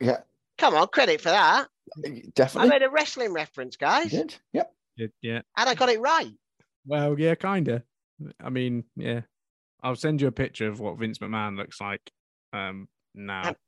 [0.00, 0.18] Yeah,
[0.58, 1.68] Come on, credit for that.
[2.34, 2.68] Definitely.
[2.70, 4.36] I made a wrestling reference, He guys, did.
[4.52, 4.72] Yep.
[4.96, 5.40] Yeah, yeah.
[5.56, 6.32] and I got it right.
[6.86, 7.82] Well, yeah, kinda.
[8.38, 9.22] I mean, yeah.
[9.82, 12.02] I'll send you a picture of what Vince McMahon looks like
[12.52, 13.48] um now.
[13.48, 13.56] Um,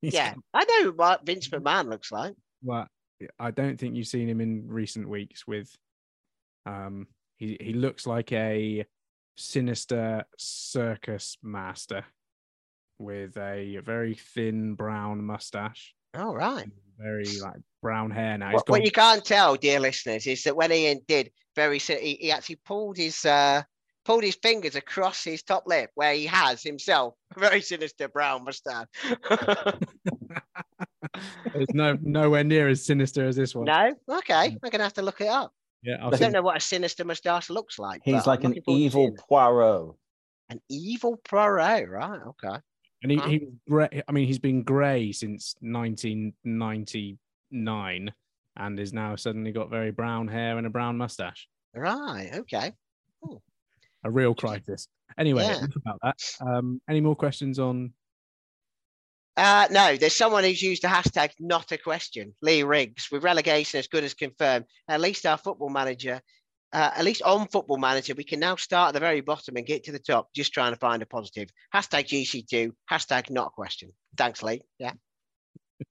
[0.00, 2.34] Yeah, I know what Vince McMahon looks like.
[2.62, 2.86] well,
[3.40, 5.74] I don't think you've seen him in recent weeks with
[6.66, 8.86] um he he looks like a
[9.36, 12.04] sinister circus master
[12.98, 16.66] with a very thin brown mustache, All right.
[16.98, 18.52] very like brown hair now.
[18.52, 22.32] What, what you can't tell, dear listeners, is that when Ian did very, he, he
[22.32, 23.62] actually pulled his uh,
[24.08, 28.42] pulled his fingers across his top lip, where he has himself a very sinister brown
[28.42, 28.86] mustache.
[31.54, 33.66] It's no nowhere near as sinister as this one.
[33.66, 35.52] no, okay, I'm gonna have to look it up.
[35.82, 38.00] Yeah, I'll I don't send, know what a sinister mustache looks like.
[38.04, 39.16] He's like I'm an looking forward to evil seeing.
[39.28, 39.94] Poirot.
[40.50, 42.20] an evil Poirot, right?
[42.28, 42.56] Okay.
[43.02, 43.28] and he, Huh?
[43.28, 44.02] he was grey.
[44.08, 48.12] I mean, he's been grey since 1999,
[48.56, 51.46] and is now suddenly got very brown hair and a brown mustache.
[51.74, 52.30] Right.
[52.34, 52.72] Okay.
[54.04, 54.88] A real crisis.
[55.18, 55.64] Anyway, Yeah.
[55.76, 56.18] about that.
[56.40, 57.92] Um, any more questions on?
[59.36, 62.34] Uh, no, there's someone who's used the hashtag not a question.
[62.42, 64.64] Lee Riggs, with relegation as good as confirmed.
[64.88, 66.20] At least our football manager,
[66.72, 69.64] uh, at least on football manager, we can now start at the very bottom and
[69.66, 71.48] get to the top, just trying to find a positive.
[71.74, 73.92] Hashtag GC2, hashtag not a question.
[74.16, 74.62] Thanks, Lee.
[74.78, 74.92] Yeah.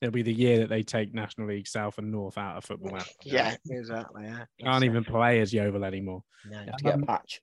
[0.00, 2.90] It'll be the year that they take National League South and North out of football.
[2.92, 3.10] Manager.
[3.22, 4.24] Yeah, exactly.
[4.24, 4.44] Yeah.
[4.62, 6.24] can't even play as Yeovil anymore.
[6.46, 6.58] No.
[6.60, 7.40] You have to get a Um, patch.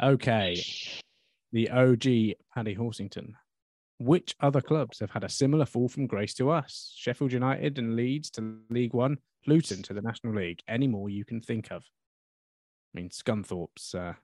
[0.00, 0.62] Okay,
[1.50, 2.02] the OG
[2.54, 3.32] Paddy Horsington.
[3.98, 6.94] Which other clubs have had a similar fall from grace to us?
[6.96, 9.18] Sheffield United and Leeds to League One,
[9.48, 10.60] Luton to the National League.
[10.68, 11.82] Any more you can think of?
[11.82, 13.92] I mean, Scunthorpe's.
[13.92, 14.14] Uh,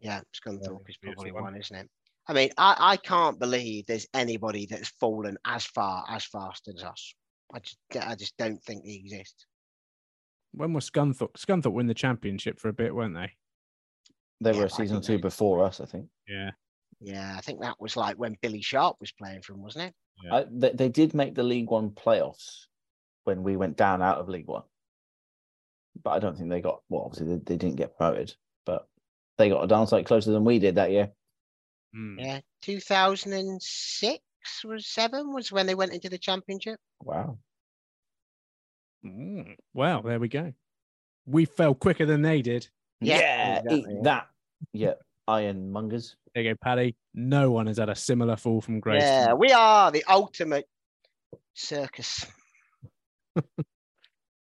[0.00, 1.42] Yeah, Scunthorpe Yeah, is probably one.
[1.44, 1.90] one, isn't it?
[2.26, 6.82] I mean, I, I can't believe there's anybody that's fallen as far as fast as
[6.82, 7.14] us.
[7.54, 9.44] I just I just don't think they exist.
[10.52, 11.34] when was Scunthorpe?
[11.34, 13.32] Scunthorpe win the championship for a bit, weren't they?
[14.40, 16.08] They Yeah, were I a season two they- before us, I think.
[16.28, 16.50] Yeah.
[17.00, 19.94] Yeah, I think that was like when Billy Sharp was playing for him, wasn't it?
[20.24, 20.34] Yeah.
[20.34, 22.66] I, they, they did make the League One playoffs
[23.24, 24.64] when we went down out of League One,
[26.02, 26.82] but I don't think they got.
[26.88, 28.34] Well, obviously they, they didn't get promoted,
[28.66, 28.88] but
[29.36, 31.10] they got a downside closer than we did that year.
[31.94, 32.18] Hmm.
[32.18, 34.18] Yeah, 2006
[34.64, 36.80] was seven was when they went into the championship.
[37.00, 37.38] Wow.
[39.06, 40.52] Mm, Well, there we go.
[41.26, 42.68] We fell quicker than they did.
[43.00, 44.02] Yeah, eat exactly, yeah.
[44.02, 44.26] that.
[44.72, 44.94] Yeah,
[45.28, 46.16] ironmongers.
[46.34, 46.96] There you go, Paddy.
[47.14, 49.02] No one has had a similar fall from grace.
[49.02, 50.66] Yeah, we are the ultimate
[51.54, 52.26] circus.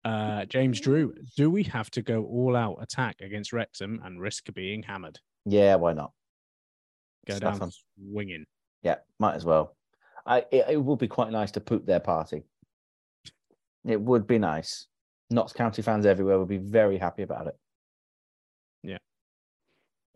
[0.06, 4.54] Uh, James Drew, do we have to go all out attack against Wrexham and risk
[4.54, 5.20] being hammered?
[5.46, 6.14] Yeah, why not?
[7.28, 7.72] Go Stuff down 'em.
[8.12, 8.46] swinging.
[8.84, 9.76] Yeah, might as well.
[10.26, 12.44] I it, it would be quite nice to poop their party.
[13.84, 14.88] It would be nice.
[15.30, 17.58] Notts County fans everywhere would be very happy about it,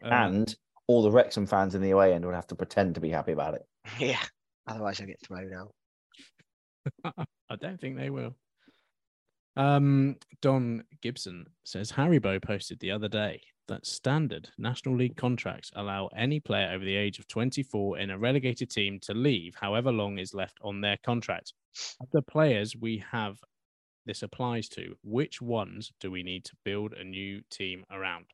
[0.03, 0.55] Uh, and
[0.87, 3.31] all the Wrexham fans in the away end would have to pretend to be happy
[3.31, 3.65] about it.
[3.99, 4.21] Yeah,
[4.67, 5.73] otherwise I get thrown out.
[7.49, 8.35] I don't think they will.
[9.57, 16.09] Um, Don Gibson says Haribo posted the other day that standard National League contracts allow
[16.15, 20.19] any player over the age of 24 in a relegated team to leave however long
[20.19, 21.53] is left on their contract.
[22.01, 23.37] Of the players we have
[24.05, 28.25] this applies to, which ones do we need to build a new team around?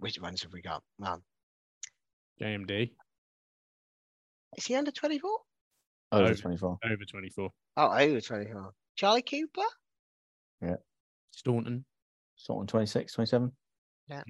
[0.00, 0.82] Which ones have we got?
[0.98, 1.22] Well,
[2.40, 2.90] JMD
[4.56, 5.30] is he under 24?
[6.12, 6.34] Over Over.
[6.34, 6.78] 24.
[6.84, 7.50] over 24.
[7.76, 8.72] Oh, over 24.
[8.96, 9.62] Charlie Cooper?
[10.62, 10.76] Yeah.
[11.30, 11.84] Staunton.
[12.36, 13.52] Sort of 26, 27.
[14.10, 14.24] Mhm.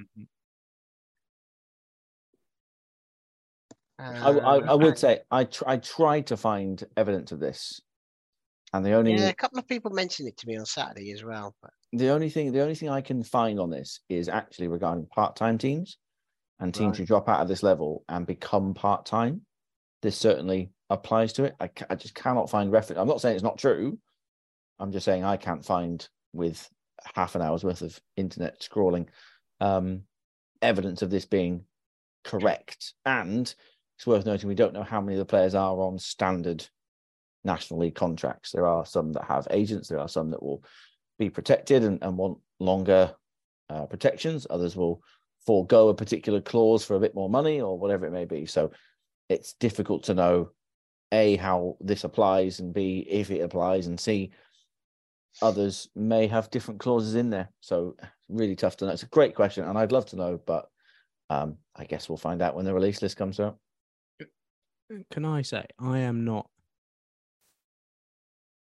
[3.99, 7.81] I, I, I Uh, would say I, tr- I tried to find evidence of this.
[8.73, 11.25] And the only Yeah, a couple of people mentioned it to me on Saturday as
[11.25, 11.55] well.
[11.61, 15.07] But the only thing the only thing I can find on this is actually regarding
[15.07, 15.99] part-time teams
[16.61, 16.99] and teams Right.
[16.99, 19.43] who drop out of this level and become part-time.
[20.03, 21.57] This certainly applies to it.
[21.61, 23.01] I, I just cannot find reference.
[23.01, 23.99] I'm not saying it's not true.
[24.79, 26.69] I'm just saying I can't find with
[27.15, 29.09] half an hour's worth of internet scrolling
[29.61, 30.03] um,
[30.63, 31.65] evidence of this being
[32.25, 32.95] correct.
[33.05, 33.53] And
[33.97, 36.67] it's worth noting we don't know how many of the players are on standard
[37.45, 38.53] National League contracts.
[38.53, 39.89] There are some that have agents.
[39.89, 40.63] There are some that will
[41.19, 43.15] be protected and, and want longer
[43.69, 44.47] uh, protections.
[44.51, 45.03] Others will
[45.47, 48.47] forego a particular clause for a bit more money or whatever it may be.
[48.47, 48.73] So
[49.29, 50.51] it's difficult to know
[51.13, 54.31] a how this applies and b if it applies and c
[55.43, 57.51] others may have different clauses in there.
[57.61, 57.97] So
[58.29, 58.93] really tough to know.
[58.93, 60.69] It's a great question, and I'd love to know, but
[61.29, 63.59] um, I guess we'll find out when the release list comes out.
[65.13, 66.51] Can I say I am not?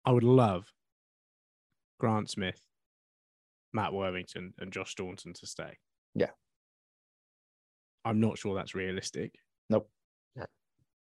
[0.04, 0.72] I would love
[1.98, 2.60] Grant Smith,
[3.72, 5.76] Matt Worthington, and Josh Staunton to stay.
[6.14, 6.30] Yeah.
[8.04, 9.34] I'm not sure that's realistic.
[9.68, 9.90] Nope.
[10.36, 10.46] No.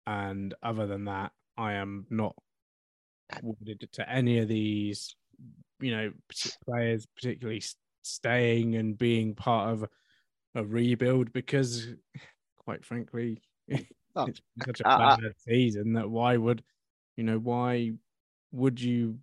[0.06, 2.34] And other than that, I am not
[3.42, 5.14] wedded to any of these,
[5.80, 6.12] you know,
[6.64, 7.62] players, particularly
[8.02, 9.84] staying and being part of
[10.54, 11.88] a rebuild because,
[12.64, 13.42] quite frankly,
[14.16, 16.64] Oh, it's been such a I- I- bad season that why would,
[17.16, 17.92] you know, why
[18.52, 19.18] would you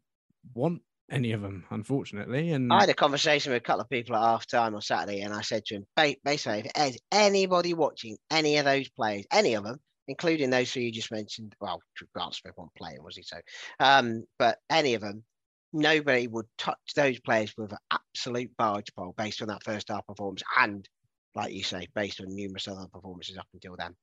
[0.54, 1.66] want any of them?
[1.70, 4.82] Unfortunately, and I had a conversation with a couple of people at half time on
[4.82, 9.26] Saturday, and I said to him, basically, if there's anybody watching any of those players,
[9.32, 11.82] any of them, including those who you just mentioned, well,
[12.14, 13.24] Grant Smith wasn't playing, was he?
[13.24, 13.38] So,
[13.80, 15.24] um, but any of them,
[15.74, 20.06] nobody would touch those players with an absolute barge pole based on that first half
[20.08, 20.88] performance, and
[21.36, 23.94] like you say, based on numerous other performances up until then.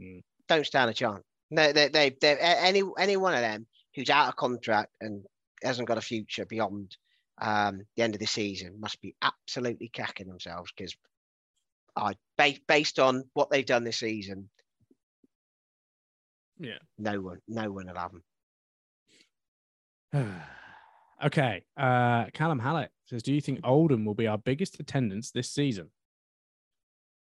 [0.00, 0.22] Mm.
[0.48, 1.22] Don't stand a chance.
[1.50, 3.66] No, they, they, they, any, any one of them
[3.98, 5.24] who's out of contract and
[5.62, 6.96] hasn't got a future beyond
[7.40, 10.94] um, the end of the season must be absolutely cacking themselves because
[11.96, 14.48] I based based on what they've done this season,
[16.60, 16.78] yeah.
[16.96, 18.12] no one, no one will have
[20.12, 20.40] them.
[21.24, 21.64] okay.
[21.76, 25.90] Uh, Callum Hallett says, "Do you think Oldham will be our biggest attendance this season?"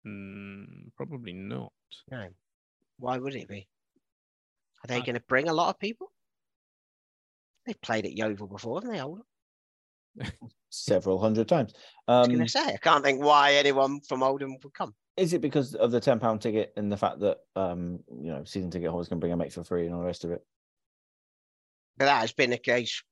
[0.06, 1.72] Mm, probably not.
[2.11, 2.28] No,
[2.98, 3.68] why would it be?
[4.84, 6.12] Are they Uh, going to bring a lot of people?
[7.68, 9.00] They've played at Yeovil before, haven't they?
[9.02, 9.24] Oldham?
[10.70, 11.74] Several hundred times.
[12.08, 14.94] I was Um, going to say, I can't think why anyone from Oldham would come.
[15.18, 18.42] is it because of the ten pound ticket and the fact that um, you know
[18.44, 20.42] season ticket holders can bring a mate for free and all the rest of it?
[21.98, 23.02] But that has been the case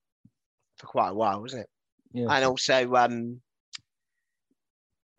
[0.79, 1.69] for quite a while, isn't it?
[2.13, 2.29] Yeah.
[2.31, 3.41] And also, um,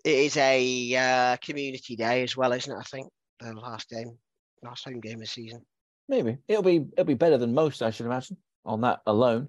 [0.03, 2.79] it is a uh, community day as well, isn't it?
[2.79, 3.07] I think
[3.39, 4.17] the last game,
[4.63, 5.61] last home game of the season.
[6.09, 8.37] Maybe it'll be it'll be better than most, I should imagine,
[8.67, 9.47] on that alone.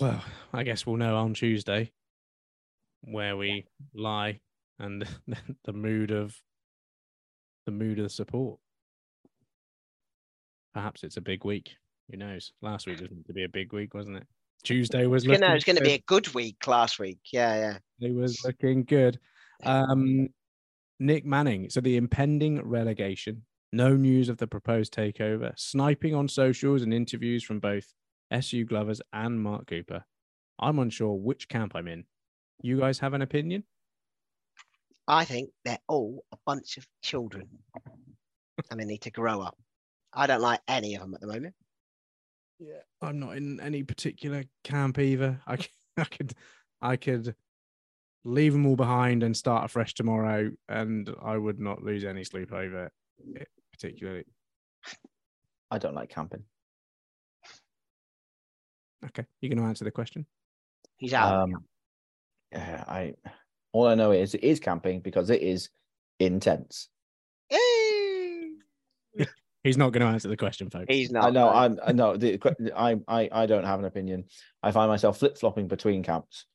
[0.00, 0.22] Well,
[0.52, 1.92] I guess we'll know on Tuesday
[3.02, 4.40] where we lie
[4.78, 5.06] and
[5.64, 6.36] the mood of
[7.66, 8.58] the mood of the support.
[10.74, 11.76] Perhaps it's a big week.
[12.10, 12.52] Who knows?
[12.62, 14.26] Last week was meant to be a big week, wasn't it?
[14.64, 15.46] Tuesday was You looking.
[15.48, 17.18] know, it's going to be a good week last week.
[17.32, 17.54] Yeah,
[18.00, 18.08] yeah.
[18.08, 19.18] It was looking good.
[19.64, 20.28] Um,
[20.98, 21.70] Nick Manning.
[21.70, 23.44] So the impending relegation.
[23.72, 25.58] No news of the proposed takeover.
[25.58, 27.94] Sniping on socials and interviews from both
[28.30, 30.04] SU Glovers and Mark Cooper.
[30.58, 32.04] I'm unsure which camp I'm in.
[32.62, 33.64] You guys have an opinion?
[35.08, 37.48] I think they're all a bunch of children
[38.70, 39.56] and they need to grow up.
[40.12, 41.54] I don't like any of them at the moment.
[42.58, 45.40] Yeah, I'm not in any particular camp either.
[45.46, 46.34] I c- I could
[46.80, 47.34] I could
[48.24, 52.52] leave them all behind and start afresh tomorrow, and I would not lose any sleep
[52.52, 52.90] over
[53.34, 54.24] it particularly.
[55.70, 56.44] I don't like camping.
[59.04, 60.26] Okay, you're going to answer the question?
[60.96, 61.42] He's out.
[61.42, 61.64] Um,
[62.52, 63.14] yeah, I
[63.72, 65.70] all I know is it is camping because it is
[66.20, 66.88] intense.
[69.64, 70.86] He's not going to answer the question, folks.
[70.88, 71.24] He's not.
[71.24, 71.46] I know.
[71.46, 71.56] no.
[71.56, 71.78] I'm.
[71.84, 72.16] I know.
[72.16, 72.40] The,
[72.76, 72.96] I.
[73.06, 73.28] I.
[73.30, 74.24] I don't have an opinion.
[74.62, 76.46] I find myself flip flopping between camps.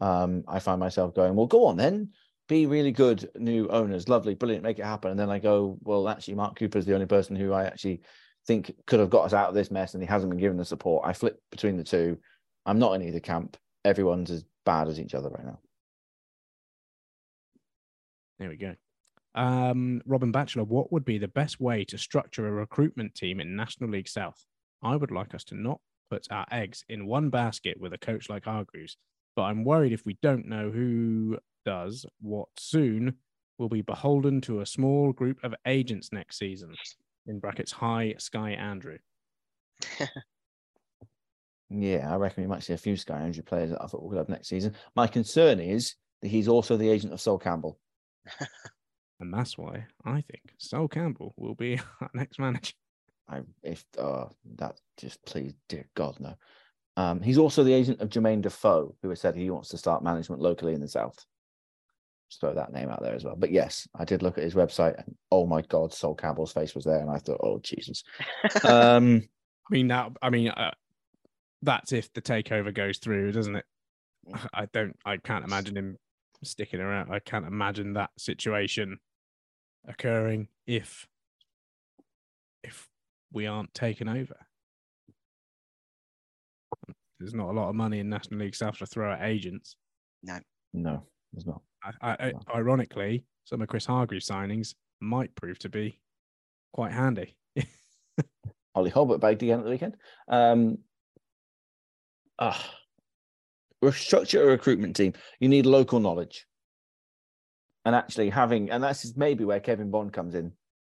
[0.00, 0.44] Um.
[0.46, 2.10] I find myself going, well, go on then.
[2.48, 4.08] Be really good new owners.
[4.08, 4.64] Lovely, brilliant.
[4.64, 5.10] Make it happen.
[5.10, 8.02] And then I go, well, actually, Mark Cooper's the only person who I actually
[8.46, 10.64] think could have got us out of this mess, and he hasn't been given the
[10.64, 11.06] support.
[11.06, 12.18] I flip between the two.
[12.66, 13.56] I'm not in either camp.
[13.84, 15.60] Everyone's as bad as each other right now.
[18.38, 18.74] There we go.
[19.34, 23.56] Um, Robin Batchelor, what would be the best way to structure a recruitment team in
[23.56, 24.44] National League South?
[24.82, 25.80] I would like us to not
[26.10, 28.96] put our eggs in one basket with a coach like Hargreaves,
[29.36, 33.14] but I'm worried if we don't know who does what soon,
[33.58, 36.74] we'll be beholden to a small group of agents next season.
[37.26, 38.98] In brackets, hi, Sky Andrew.
[41.74, 44.28] Yeah, I reckon we might see a few Sky Andrew players at our football club
[44.28, 44.74] next season.
[44.94, 47.78] My concern is that he's also the agent of Sol Campbell.
[49.20, 52.72] And that's why I think Sol Campbell will be our next manager.
[53.28, 54.24] I if uh
[54.56, 56.34] that just please, dear God, no.
[56.96, 60.02] Um, he's also the agent of Jermaine Defoe, who has said he wants to start
[60.02, 61.24] management locally in the south.
[62.32, 63.36] Just throw that name out there as well.
[63.36, 66.74] But yes, I did look at his website, and oh my God, Sol Campbell's face
[66.74, 68.04] was there, and I thought, oh Jesus.
[68.64, 69.28] Um,
[69.70, 70.70] I mean, that, I mean, uh,
[71.60, 73.66] that's if the takeover goes through, doesn't it?
[74.54, 75.98] I don't, I can't imagine him
[76.42, 77.12] sticking around.
[77.12, 78.98] I can't imagine that situation
[79.86, 81.06] occurring if,
[82.64, 82.88] if
[83.30, 84.36] we aren't taken over.
[87.20, 89.76] There's not a lot of money in National League South to throw at agents.
[90.22, 90.38] No,
[90.72, 91.02] no,
[91.32, 91.62] there's not.
[92.02, 92.40] I, I, No.
[92.54, 95.98] ironically, some of Chris Hargreaves' signings might prove to be
[96.72, 97.36] quite handy.
[98.74, 99.96] Ollie Holbert bagged again at the weekend.
[100.28, 100.78] Um,
[102.38, 102.74] ah,
[103.82, 105.12] restructure a recruitment team.
[105.40, 106.46] You need local knowledge,
[107.84, 110.52] and actually having, and that's maybe where Kevin Bond comes in.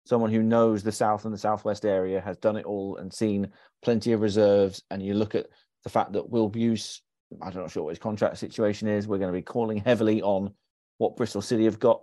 [0.04, 3.52] Someone who knows the south and the southwest area has done it all and seen
[3.82, 4.82] plenty of reserves.
[4.90, 5.46] And you look at
[5.84, 7.02] the fact that Will Buse,
[7.40, 9.06] I'm not sure what his contract situation is.
[9.06, 10.52] We're going to be calling heavily on
[10.98, 12.02] what Bristol City have got,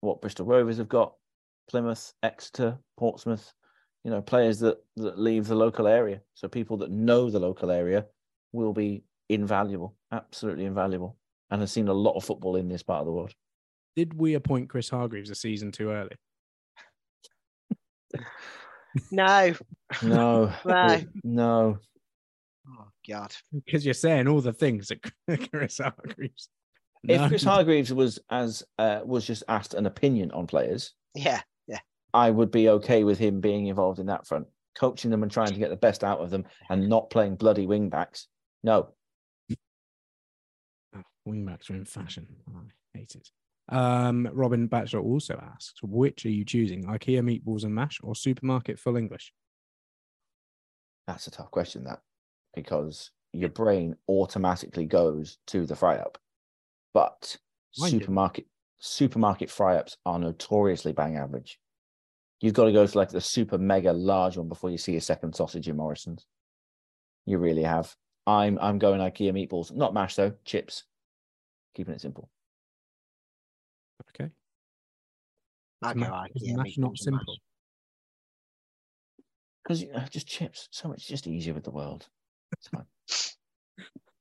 [0.00, 1.14] what Bristol Rovers have got,
[1.68, 3.52] Plymouth, Exeter, Portsmouth
[4.04, 7.70] you know players that that leave the local area so people that know the local
[7.70, 8.06] area
[8.52, 11.16] will be invaluable absolutely invaluable
[11.50, 13.34] and have seen a lot of football in this part of the world
[13.96, 16.16] Did we appoint Chris Hargreaves a season too early?
[19.10, 19.54] no.
[20.02, 21.00] no No.
[21.24, 21.78] no
[22.68, 23.34] Oh God.
[23.52, 25.02] Because you're saying all the things that
[25.50, 26.48] Chris Hargreaves.
[27.08, 31.40] if chris hargreaves was as uh, was just asked an opinion on players Yeah.
[31.68, 31.78] yeah,
[32.12, 35.52] i would be okay with him being involved in that front coaching them and trying
[35.52, 38.26] to get the best out of them and not playing bloody wing backs
[38.64, 38.88] no
[40.96, 42.26] Oh, wingbacks are in fashion.
[42.48, 43.28] I hate it.
[43.68, 48.78] Um, Robin Batchelor also asks, which are you choosing, IKEA meatballs and mash or supermarket
[48.78, 49.32] full English?
[51.06, 52.00] That's a tough question, that
[52.62, 56.18] because your brain automatically goes to the fry up.
[56.94, 57.36] But
[57.78, 58.00] Mine didn't.
[58.00, 58.46] supermarket
[58.80, 61.58] supermarket fry ups are notoriously bang average.
[62.40, 65.00] You've got to go to like the super mega large one before you see a
[65.00, 66.26] second sausage in Morrison's.
[67.26, 67.94] You really have.
[68.26, 70.84] I'm I'm going IKEA meatballs, not mash though, chips.
[71.74, 72.30] Keeping it simple.
[74.10, 74.30] Okay.
[75.82, 77.26] I Is go is IKEA mash not meatballs and mash.
[77.26, 77.36] simple?
[79.62, 82.08] Because uh, just chips, so much just easier with the world.
[82.52, 83.36] It's.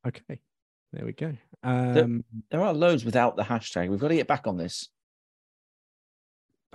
[0.08, 0.40] Okay.
[0.94, 1.36] There we go.
[1.64, 3.90] Um, there are loads without the hashtag.
[3.90, 4.88] We've got to get back on this.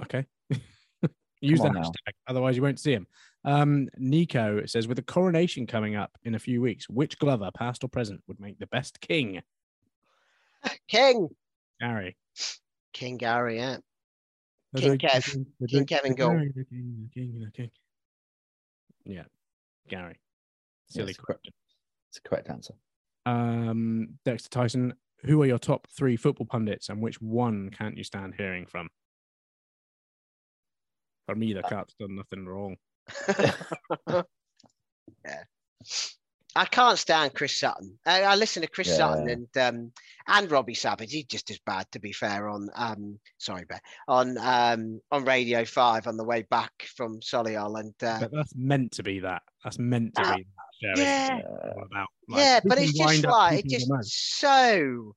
[0.00, 0.26] Okay.
[1.40, 1.82] Use the on now.
[1.82, 3.06] hashtag, otherwise you won't see him.
[3.44, 7.82] Um, Nico says, with the coronation coming up in a few weeks, which Glover, past
[7.82, 9.42] or present, would make the best king?
[10.88, 11.28] King.
[11.80, 12.16] Gary.
[12.92, 13.78] King Gary, yeah.
[14.76, 15.32] King Drake, the Kev.
[15.32, 16.38] King, the King Drake, Kevin the Gold.
[16.38, 17.70] King, the King, the King.
[19.04, 19.24] Yeah,
[19.88, 20.18] Gary.
[20.92, 21.52] Silly Yes, question.
[22.10, 22.74] It's a correct answer.
[23.26, 28.04] Um, Dexter Tyson, who are your top three football pundits and which one can't you
[28.04, 28.88] stand hearing from?
[31.26, 32.76] For me, the cat's done nothing wrong.
[35.24, 35.42] yeah.
[36.54, 37.98] I can't stand Chris Sutton.
[38.04, 39.92] I, I listen to Chris Sutton and um,
[40.28, 41.10] and Robbie Savage.
[41.10, 42.46] He's just as bad, to be fair.
[42.48, 47.80] On um, sorry, Ben, on um, on Radio Five on the way back from Solihull,
[47.80, 49.42] and uh, But that's meant to be that.
[49.64, 50.46] That's meant to Ah, be
[50.82, 50.96] that.
[50.96, 51.08] Jerry.
[51.08, 51.40] yeah,
[51.76, 55.14] All about, yeah, but it's just like it people just so.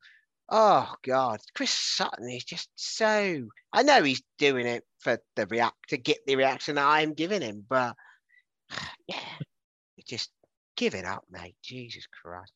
[0.49, 3.47] Oh God, Chris Sutton is just so.
[3.73, 7.41] I know he's doing it for the react to get the reaction that I'm giving
[7.41, 7.95] him, but
[9.07, 9.17] yeah,
[10.07, 10.29] just
[10.77, 11.55] give it up, mate.
[11.63, 12.53] Jesus Christ.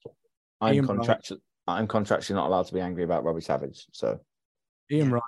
[0.62, 1.00] I'm Ian Wright.
[1.00, 3.86] contractually I'm contractually not allowed to be angry about Robbie Savage.
[3.92, 4.20] So
[4.92, 5.14] Ian Yeah.
[5.14, 5.24] Wright,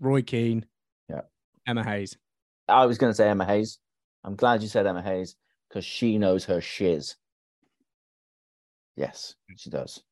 [0.00, 0.66] Roy Keane,
[1.08, 1.22] Yeah.
[1.66, 2.16] Emma Hayes.
[2.68, 3.78] I was going to say Emma Hayes.
[4.24, 5.36] I'm glad you said Emma Hayes
[5.68, 7.16] because she knows her shiz.
[8.96, 10.02] Yes, she does.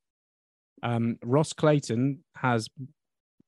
[0.82, 2.68] Um, Ross Clayton has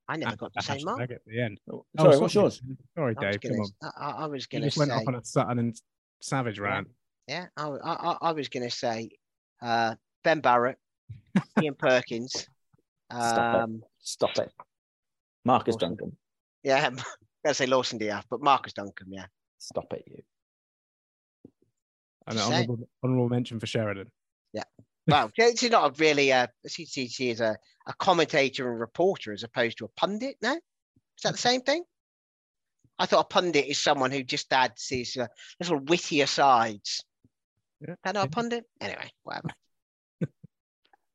[0.08, 1.00] I never got the same mark.
[1.02, 1.60] at the end.
[1.68, 2.62] Sorry, Oh, what's yours?
[2.96, 3.40] Sorry, I was Dave.
[3.42, 3.92] Come gonna, on.
[3.98, 5.80] I, I- I was going to say, went off on a Sutton and
[6.20, 6.88] Savage rant.
[7.28, 9.10] yeah, I, I, I- I was going to say
[9.62, 9.94] uh,
[10.24, 10.78] Ben Barrett,
[11.62, 12.32] Ian Perkins.
[13.12, 13.60] Stop it.
[13.62, 14.52] Um, Stop it.
[15.44, 15.90] Marcus Awesome.
[15.90, 16.16] Duncan.
[16.62, 17.04] yeah, I'm going
[17.46, 19.26] to say Lawson Diaz, but Marcus Duncan, yeah.
[19.58, 20.22] Stop it, you.
[22.28, 24.10] An honourable, honourable mention for Sheridan.
[24.52, 24.64] Yeah.
[25.06, 27.56] Well, she's not a really a she, she, she is a,
[27.86, 30.36] a commentator and reporter as opposed to a pundit.
[30.42, 31.84] No, is that the same thing?
[32.98, 35.28] I thought a pundit is someone who just adds these uh,
[35.60, 37.04] little witty asides.
[37.80, 38.64] Yeah, That not a pundit?
[38.80, 39.50] Anyway, whatever.
[40.20, 40.28] Ben,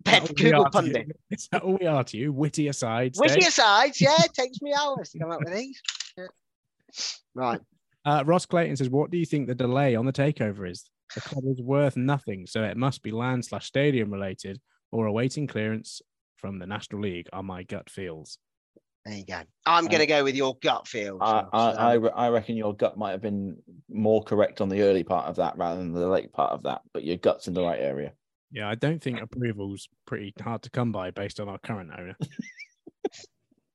[0.06, 0.94] that all we Google are to you?
[0.94, 1.18] pundit.
[1.32, 2.34] Is that all we are to you?
[2.34, 3.20] Witty asides.
[3.20, 3.48] Witty Dave?
[3.50, 5.82] asides, yeah, it takes me hours to come up with these.
[6.18, 6.26] Yeah.
[7.34, 7.62] Right.
[8.06, 10.90] Uh, Ross Clayton says, "What do you think the delay on the takeover is?
[11.16, 14.60] The club is worth nothing, so it must be land slash stadium related
[14.92, 16.02] or awaiting clearance
[16.38, 17.28] from the National League.
[17.32, 18.38] Are my gut feels."
[19.06, 19.42] There you go.
[19.66, 21.18] I'm going to um, go with your gut feel.
[21.20, 23.58] I, Sean, I, I, I reckon your gut might have been
[23.90, 26.82] more correct on the early part of that rather than the late part of that,
[26.94, 28.14] but your gut's in the right area.
[28.52, 32.16] Yeah, I don't think approval's pretty hard to come by based on our current owner.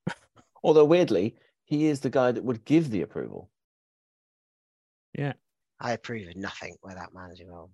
[0.62, 3.50] Although weirdly, he is the guy that would give the approval.
[5.80, 7.72] I approve of nothing where that man's involved.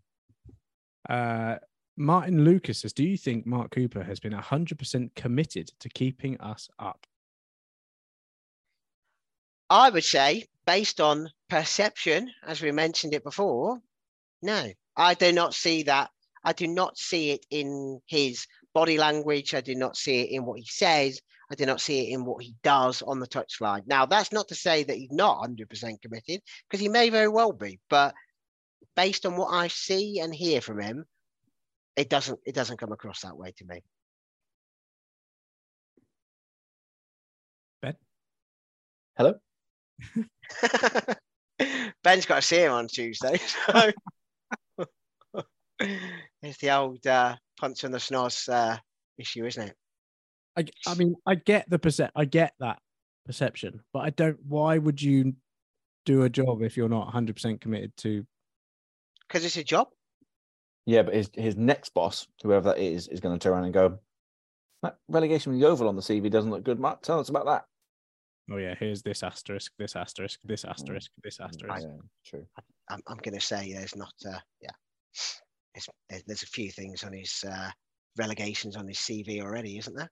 [1.08, 1.56] Uh,
[1.96, 6.40] Martin Lucas says, "Do you think Mark Cooper has been hundred percent committed to keeping
[6.40, 7.06] us up?"
[9.70, 13.80] I would say, based on perception, as we mentioned it before,
[14.42, 16.10] no, I do not see that.
[16.44, 19.54] I do not see it in his body language.
[19.54, 21.20] I do not see it in what he says.
[21.54, 23.86] I do not see it in what he does on the touchline.
[23.86, 27.52] Now, that's not to say that he's not 100% committed, because he may very well
[27.52, 27.78] be.
[27.88, 28.12] But
[28.96, 31.04] based on what I see and hear from him,
[31.94, 32.40] it doesn't.
[32.44, 33.84] It doesn't come across that way to me.
[37.80, 37.94] Ben,
[39.16, 39.34] hello?
[42.02, 43.38] Ben's got to see him on Tuesday.
[44.76, 44.84] So
[46.42, 48.76] it's the old uh, punch on the snoz uh,
[49.18, 49.76] issue, isn't it?
[50.56, 52.78] I, I mean, I get the percep- I get that
[53.26, 54.38] perception, but I don't.
[54.46, 55.34] Why would you
[56.04, 58.24] do a job if you're not 100 percent committed to?
[59.26, 59.88] Because it's a job.
[60.86, 63.72] Yeah, but his, his next boss, whoever that is, is going to turn around and
[63.72, 63.98] go,
[64.82, 67.02] that relegation with the oval on the CV doesn't look good, Matt.
[67.02, 67.64] Tell us about that.
[68.52, 71.82] Oh yeah, here's this asterisk, this asterisk, this asterisk, this asterisk.
[71.82, 71.96] Yeah,
[72.26, 72.46] true.
[72.90, 74.12] I'm, I'm going to say there's not.
[74.26, 74.70] Uh, yeah,
[75.74, 77.70] there's, there's there's a few things on his uh,
[78.18, 80.10] relegations on his CV already, isn't there?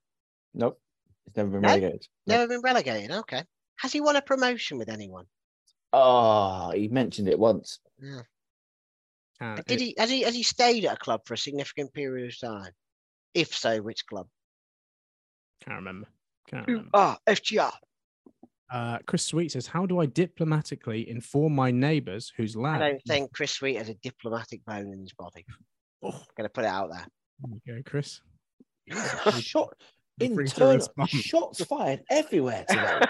[0.55, 0.81] Nope.
[1.25, 1.69] He's never been No?
[1.69, 2.07] relegated.
[2.27, 2.37] Nope.
[2.39, 3.11] Never been relegated.
[3.11, 3.43] Okay.
[3.77, 5.27] Has he won a promotion with anyone?
[5.93, 7.81] Oh, he mentioned it once.
[8.01, 8.25] And
[9.41, 9.95] Uh, Did it- he?
[9.99, 10.23] Has he?
[10.23, 12.73] Has he stayed at a club for a significant period of time?
[13.35, 14.29] If so, which club?
[15.65, 16.09] Can't remember.
[16.49, 16.91] Can't remember.
[16.95, 17.73] Ah, FGR.
[18.71, 23.03] Uh, Chris Sweet says, "How do I diplomatically inform my neighbours whose land?" I don't
[23.07, 25.45] think Chris Sweet has a diplomatic bone in his body.
[26.03, 27.07] Oh, Going to put it out there.
[27.65, 28.21] there you go, Chris.
[28.91, 29.79] Shot Feel free to
[30.25, 31.11] internal respond.
[31.11, 33.01] shots fired everywhere today.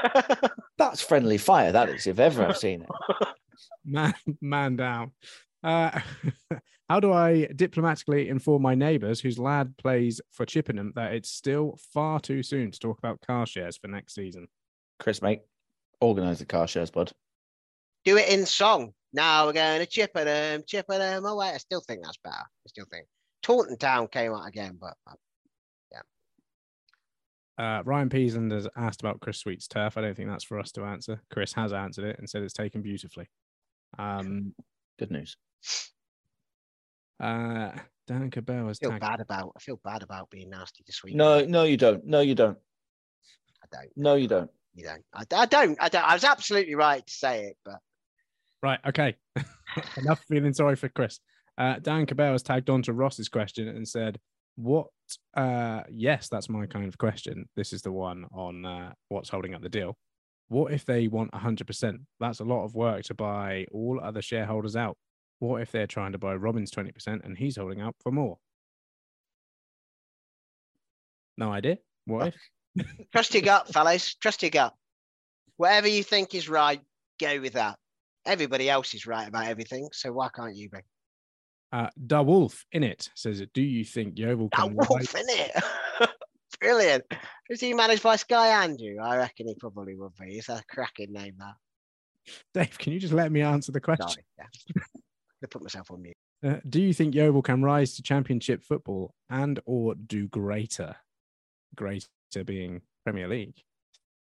[0.79, 3.29] That's friendly fire, that is, if ever I've seen it.
[3.85, 5.13] man man down
[5.63, 6.01] uh
[6.89, 11.79] how do i diplomatically inform my neighbors whose lad plays for chippenham that it's still
[11.93, 14.49] far too soon to talk about car shares for next season
[15.03, 15.41] Chris, mate,
[16.01, 17.11] organise the car shares, bud.
[18.05, 18.93] Do it in song.
[19.13, 21.49] Now we're going to Chippenham, Chippenham away.
[21.49, 22.37] I still think that's better.
[22.37, 23.07] I still think
[23.43, 24.95] Taunton Town came out again, but
[27.59, 30.73] uh, ryan peasland has asked about chris sweet's turf i don't think that's for us
[30.73, 33.29] to answer chris has answered it and said it's taken beautifully
[33.99, 34.55] um
[34.99, 35.37] Good news.
[37.21, 37.71] uh
[38.07, 39.53] dan cabell has I feel tagged bad about.
[39.57, 41.15] I feel bad about being nasty this week.
[41.15, 42.05] No, no, you don't.
[42.05, 42.59] No, you don't.
[43.63, 43.91] I don't.
[43.97, 44.51] No, you don't.
[44.75, 45.05] You don't.
[45.15, 45.79] I, I don't.
[45.81, 46.05] I don't.
[46.05, 47.79] I was absolutely right to say it, but
[48.63, 48.79] Right.
[48.87, 49.17] Okay.
[49.97, 51.19] Enough feeling sorry for Chris.
[51.59, 54.19] Uh, Dan Cabell has tagged on to Ross's question and said,
[54.57, 54.87] "What?
[55.35, 57.49] Uh, yes, that's my kind of question.
[57.57, 59.97] This is the one on uh, what's holding up the deal.
[60.49, 61.99] What if they want 100%?
[62.21, 64.97] That's a lot of work to buy all other shareholders out.
[65.39, 68.39] What if they're trying to buy Robin's 20% and he's holding out for more?
[71.39, 71.79] No idea.
[72.05, 72.35] What
[72.77, 72.87] if?
[73.13, 74.15] trust your gut, fellas.
[74.15, 74.75] Trust your gut.
[75.57, 76.81] Whatever you think is right,
[77.21, 77.79] go with that.
[78.27, 80.79] Everybody else is right about everything, so why can't you be?
[81.73, 85.25] Uh, Da Wolf in it says, "Do you think Yeovil That can wolf, rise- in
[85.29, 85.65] it.
[86.61, 87.05] Brilliant.
[87.49, 88.97] Is he managed by Sky Andrew?
[89.03, 90.37] I reckon he probably would be.
[90.37, 91.55] It's a cracking name, that.
[92.55, 94.09] Dave, can you just let me answer the question?
[94.09, 94.25] Sorry.
[94.77, 94.83] Yeah.
[95.43, 96.15] I put myself on mute.
[96.45, 100.95] Uh, do you think Yeovil can rise to championship football and or do greater?
[101.75, 102.07] Greater
[102.45, 103.57] being Premier League.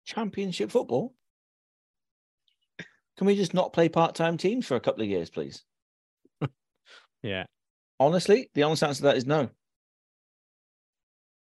[0.05, 1.13] Championship football.
[3.17, 5.63] Can we just not play part-time teams for a couple of years, please?
[7.23, 7.45] Yeah.
[7.99, 9.49] Honestly, the honest answer to that is no.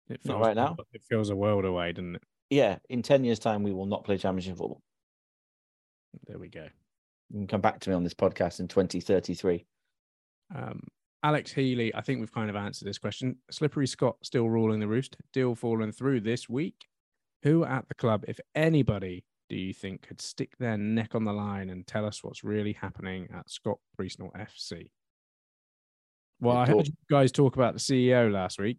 [0.09, 0.77] It Not feels right now.
[0.93, 2.23] It feels a world away, doesn't it?
[2.51, 4.83] Yeah, in 10 years' time, we will not play championship football.
[6.27, 6.69] There we go.
[7.31, 9.65] You can come back to me on this podcast in 2033.
[10.55, 10.81] Um,
[11.23, 13.37] Alex Healy, I think we've kind of answered this question.
[13.51, 16.87] Slippery Scott still ruling the roost, deal falling through this week.
[17.43, 21.33] Who at the club, if anybody, do you think could stick their neck on the
[21.33, 24.91] line and tell us what's really happening at Scott Priestnall FC?
[26.41, 28.79] Well, I heard you guys talk about the CEO last week.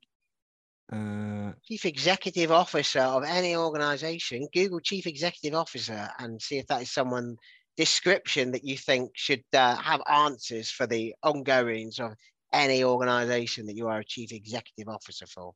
[0.92, 6.84] Uh, Chief Executive Officer of any organization, Google Chief Executive Officer and see if that
[6.84, 7.38] is someone
[7.76, 12.14] description that you think should uh, have answers for the ongoings of
[12.54, 15.54] any organization that you are a chief executive officer for.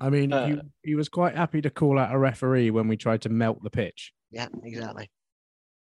[0.00, 2.96] I mean, Uh, he, he was quite happy to call out a referee when we
[2.96, 4.12] tried to melt the pitch.
[4.30, 5.08] Yeah, exactly.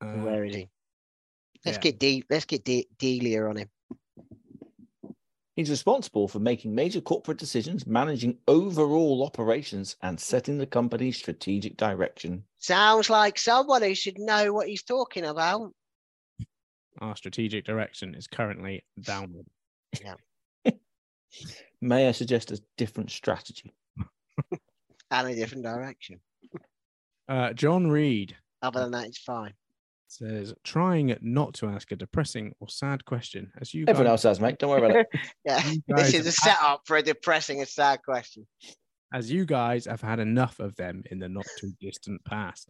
[0.02, 0.70] Uh, Where is he?
[1.66, 1.82] Let's yeah.
[1.82, 3.70] get D let's get D- Delia on him.
[5.58, 11.78] He's responsible for making major corporate decisions, managing overall operations, and setting the company's strategic
[11.78, 12.44] direction.
[12.60, 15.74] Sounds like someone who should know what he's talking about.
[17.02, 19.48] our strategic direction is currently downward.
[20.00, 20.14] Yeah.
[21.82, 23.74] May I suggest a different strategy?
[25.10, 26.20] And a different direction.
[27.30, 29.54] Uh, John Reed Other than that, it's fine.
[30.08, 34.38] Says, trying not to ask a depressing or sad question, as you Everyone guys, else
[34.38, 34.58] has, mate.
[34.60, 35.08] Don't worry about it.
[35.46, 38.48] Yeah, this is a have setup for a depressing and sad question.
[39.14, 42.70] as you guys have had enough of them in the not too distant past.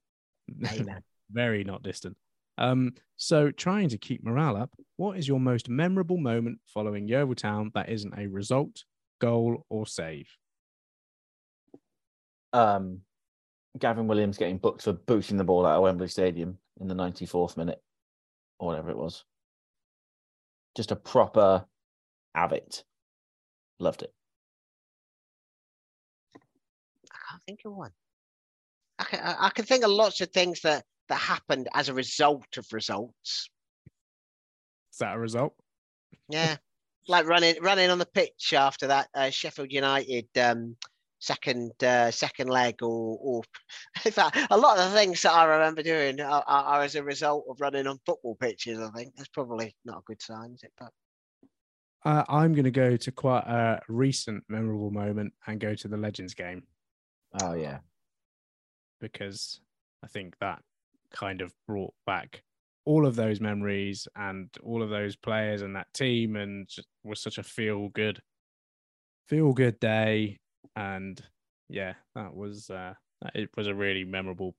[1.32, 2.18] Very not distant.
[2.58, 7.36] Um, so trying to keep morale up, what is your most memorable moment following Yeovil
[7.36, 8.84] Town that isn't a result,
[9.20, 10.28] goal, or save?
[12.54, 13.02] Um,
[13.78, 17.58] Gavin Williams getting booked for booting the ball out of Wembley Stadium in the 94th
[17.58, 17.82] minute,
[18.60, 19.24] or whatever it was.
[20.76, 21.66] Just a proper
[22.36, 22.84] have it.
[23.80, 24.14] Loved it.
[27.12, 27.92] I can't think of one.
[29.00, 31.94] I can, I I can think of lots of things that that happened as a
[31.94, 33.50] result of results.
[34.92, 35.54] Is that a result?
[36.30, 36.58] Yeah,
[37.08, 40.76] like running running on the pitch after that uh, Sheffield United um,
[41.20, 43.44] second uh, second leg, or or
[44.06, 46.96] in fact, a lot of the things that I remember doing are, are, are as
[46.96, 48.80] a result of running on football pitches.
[48.80, 50.74] I think that's probably not a good sign, is it?
[50.78, 50.92] But
[52.06, 55.98] Uh, I'm going to go to quite a recent memorable moment and go to the
[55.98, 56.64] Legends game
[57.42, 57.80] Oh, yeah.
[59.02, 59.60] because
[60.04, 60.62] I think that
[61.12, 62.44] kind of brought back
[62.86, 67.20] all of those memories and all of those players and that team and just was
[67.22, 68.22] such a feel good,
[69.28, 70.40] feel good day.
[70.76, 71.22] And
[71.70, 72.94] yeah, that was, uh,
[73.34, 74.56] it was a really memorable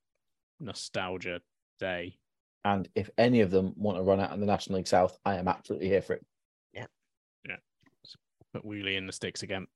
[0.60, 1.40] nostalgia
[1.78, 2.16] day.
[2.64, 5.36] And if any of them want to run out in the National League South, I
[5.36, 6.26] am absolutely here for it.
[6.74, 6.86] Yeah,
[7.48, 7.56] yeah.
[8.52, 9.66] Put Wheelie in the sticks again.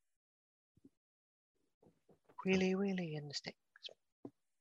[2.44, 3.56] really, really in the sticks.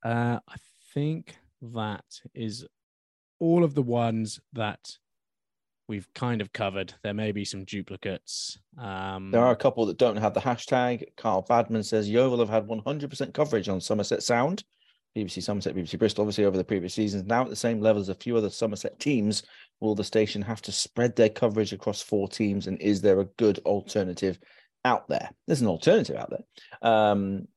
[0.03, 0.55] Uh, I
[0.93, 2.65] think that is
[3.39, 4.97] all of the ones that
[5.91, 6.93] we've kind of covered.
[7.03, 8.57] There may be some duplicates.
[8.77, 11.03] Um, There are a couple that don't have the hashtag.
[11.17, 14.63] Carl Badman says Yeovil have had 100% coverage on Somerset Sound,
[15.17, 17.25] BBC Somerset, BBC Bristol, obviously over the previous seasons.
[17.25, 19.43] Now at the same level as a few other Somerset teams,
[19.81, 22.67] will the station have to spread their coverage across four teams?
[22.67, 24.39] And is there a good alternative
[24.85, 25.29] out there?
[25.45, 26.89] There's an alternative out there.
[26.89, 27.49] Um,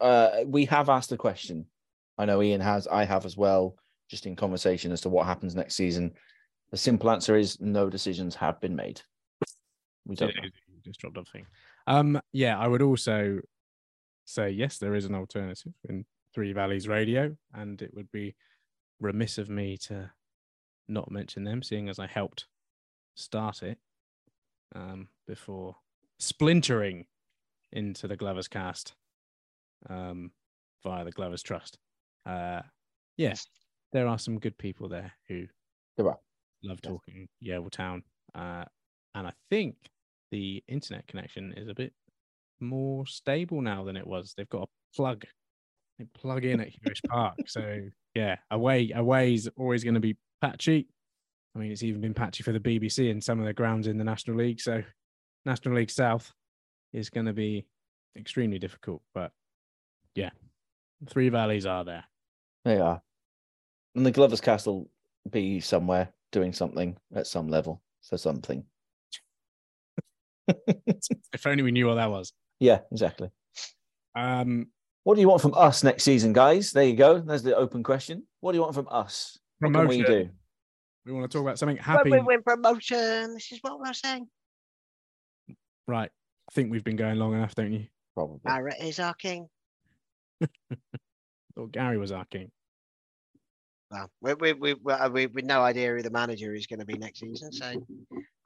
[0.00, 1.66] uh, we have asked the question.
[2.16, 3.76] I know Ian has, I have as well,
[4.08, 6.14] just in conversation as to what happens next season.
[6.72, 9.00] The simple answer is no decisions have been made.
[10.06, 10.52] We don't it
[10.84, 11.46] just dropped off thing.
[11.86, 13.40] Um, yeah, I would also
[14.24, 16.04] say yes, there is an alternative in
[16.34, 18.34] Three Valleys Radio, and it would be
[19.00, 20.10] remiss of me to
[20.88, 22.46] not mention them, seeing as I helped
[23.14, 23.78] start it
[24.74, 25.76] um, before
[26.18, 27.06] splintering
[27.72, 28.92] into the Gloverscast
[29.88, 30.30] um,
[30.82, 31.78] via the Glovers Trust.
[32.24, 32.62] Uh,
[33.16, 33.46] yes,
[33.92, 35.46] there are some good people there who
[35.96, 36.18] There are.
[36.64, 36.92] Love Yes.
[36.92, 38.02] talking Yeovil Town,
[38.34, 38.64] uh,
[39.14, 39.76] and I think
[40.30, 41.92] the internet connection is a bit
[42.60, 44.34] more stable now than it was.
[44.36, 45.24] They've got a plug,
[45.98, 47.80] they plug in at Huish Park, so
[48.14, 50.88] yeah, away away is always going to be patchy.
[51.54, 53.98] I mean, it's even been patchy for the BBC and some of the grounds in
[53.98, 54.58] the National League.
[54.60, 54.82] So,
[55.44, 56.32] National League South
[56.94, 57.66] is going to be
[58.16, 59.02] extremely difficult.
[59.14, 59.32] But
[60.14, 60.30] yeah,
[61.10, 62.04] three valleys are there.
[62.64, 63.02] They are.
[63.94, 64.88] And the Glovers Castle
[65.30, 68.64] be somewhere doing something at some level for something.
[70.48, 72.32] if only we knew what that was.
[72.58, 73.30] Yeah, exactly.
[74.16, 74.68] Um,
[75.04, 76.72] What do you want from us next season, guys?
[76.72, 77.20] There you go.
[77.20, 78.24] There's the open question.
[78.40, 79.38] What do you want from us?
[79.60, 80.26] What can we promotion.
[80.26, 80.30] do?
[81.06, 82.10] We want to talk about something happy.
[82.10, 84.28] we win promotion, this is what we're saying.
[85.88, 86.10] Right.
[86.48, 87.86] I think we've been going long enough, don't you?
[88.14, 88.40] Probably.
[88.44, 89.48] Barrett is our king.
[91.54, 92.50] Thought Gary was our king.
[93.92, 96.80] Well, we we we we, uh, we, we no idea who the manager is going
[96.80, 97.52] to be next season.
[97.52, 97.86] So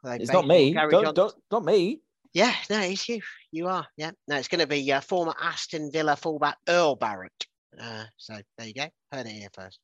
[0.02, 0.74] they It's not me.
[0.74, 2.00] Don't, don't, not me.
[2.34, 3.20] Yeah, no, it's you.
[3.52, 3.86] You are.
[3.96, 7.46] Yeah, no, it's going to be uh, former Aston Villa fullback Earl Barrett.
[7.80, 8.88] Uh, so there you go.
[9.12, 9.78] Heard it here first.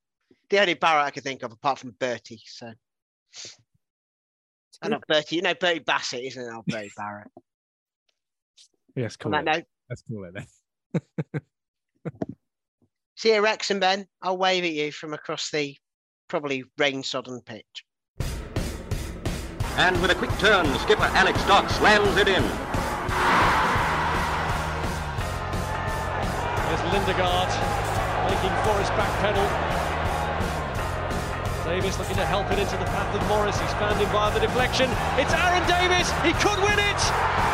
[0.50, 2.42] The only Barrett I could think of apart from Bertie.
[2.44, 2.72] So.
[4.82, 5.36] Oh, not Bertie.
[5.36, 6.50] You know Bertie Bassett, isn't it?
[6.52, 7.28] Oh, Bertie Barrett.
[8.96, 9.32] Yes, On cool.
[9.32, 11.42] that note, Let's call it then.
[13.22, 14.06] see you, Wrexham, Ben.
[14.20, 15.76] I'll wave at you from across the
[16.28, 17.84] probably rain-sodden pitch.
[19.78, 22.42] And with a quick turn, skipper Alex Dock slams it in.
[26.66, 27.48] There's Lindegaard
[28.26, 29.46] making Forrest backpedal.
[31.64, 33.58] Davis looking to help it into the path of Morris.
[33.58, 34.90] He's found him via the deflection.
[35.16, 36.10] It's Aaron Davis.
[36.26, 37.00] He could win it.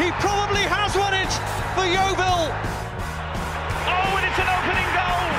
[0.01, 1.31] He probably has won it
[1.77, 2.51] for Yeovil.
[3.87, 5.38] Oh, and it's an opening goal.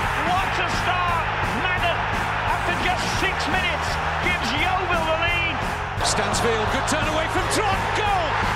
[6.09, 7.77] Stansfield, good turn away from Trot.
[7.95, 8.48] Goal.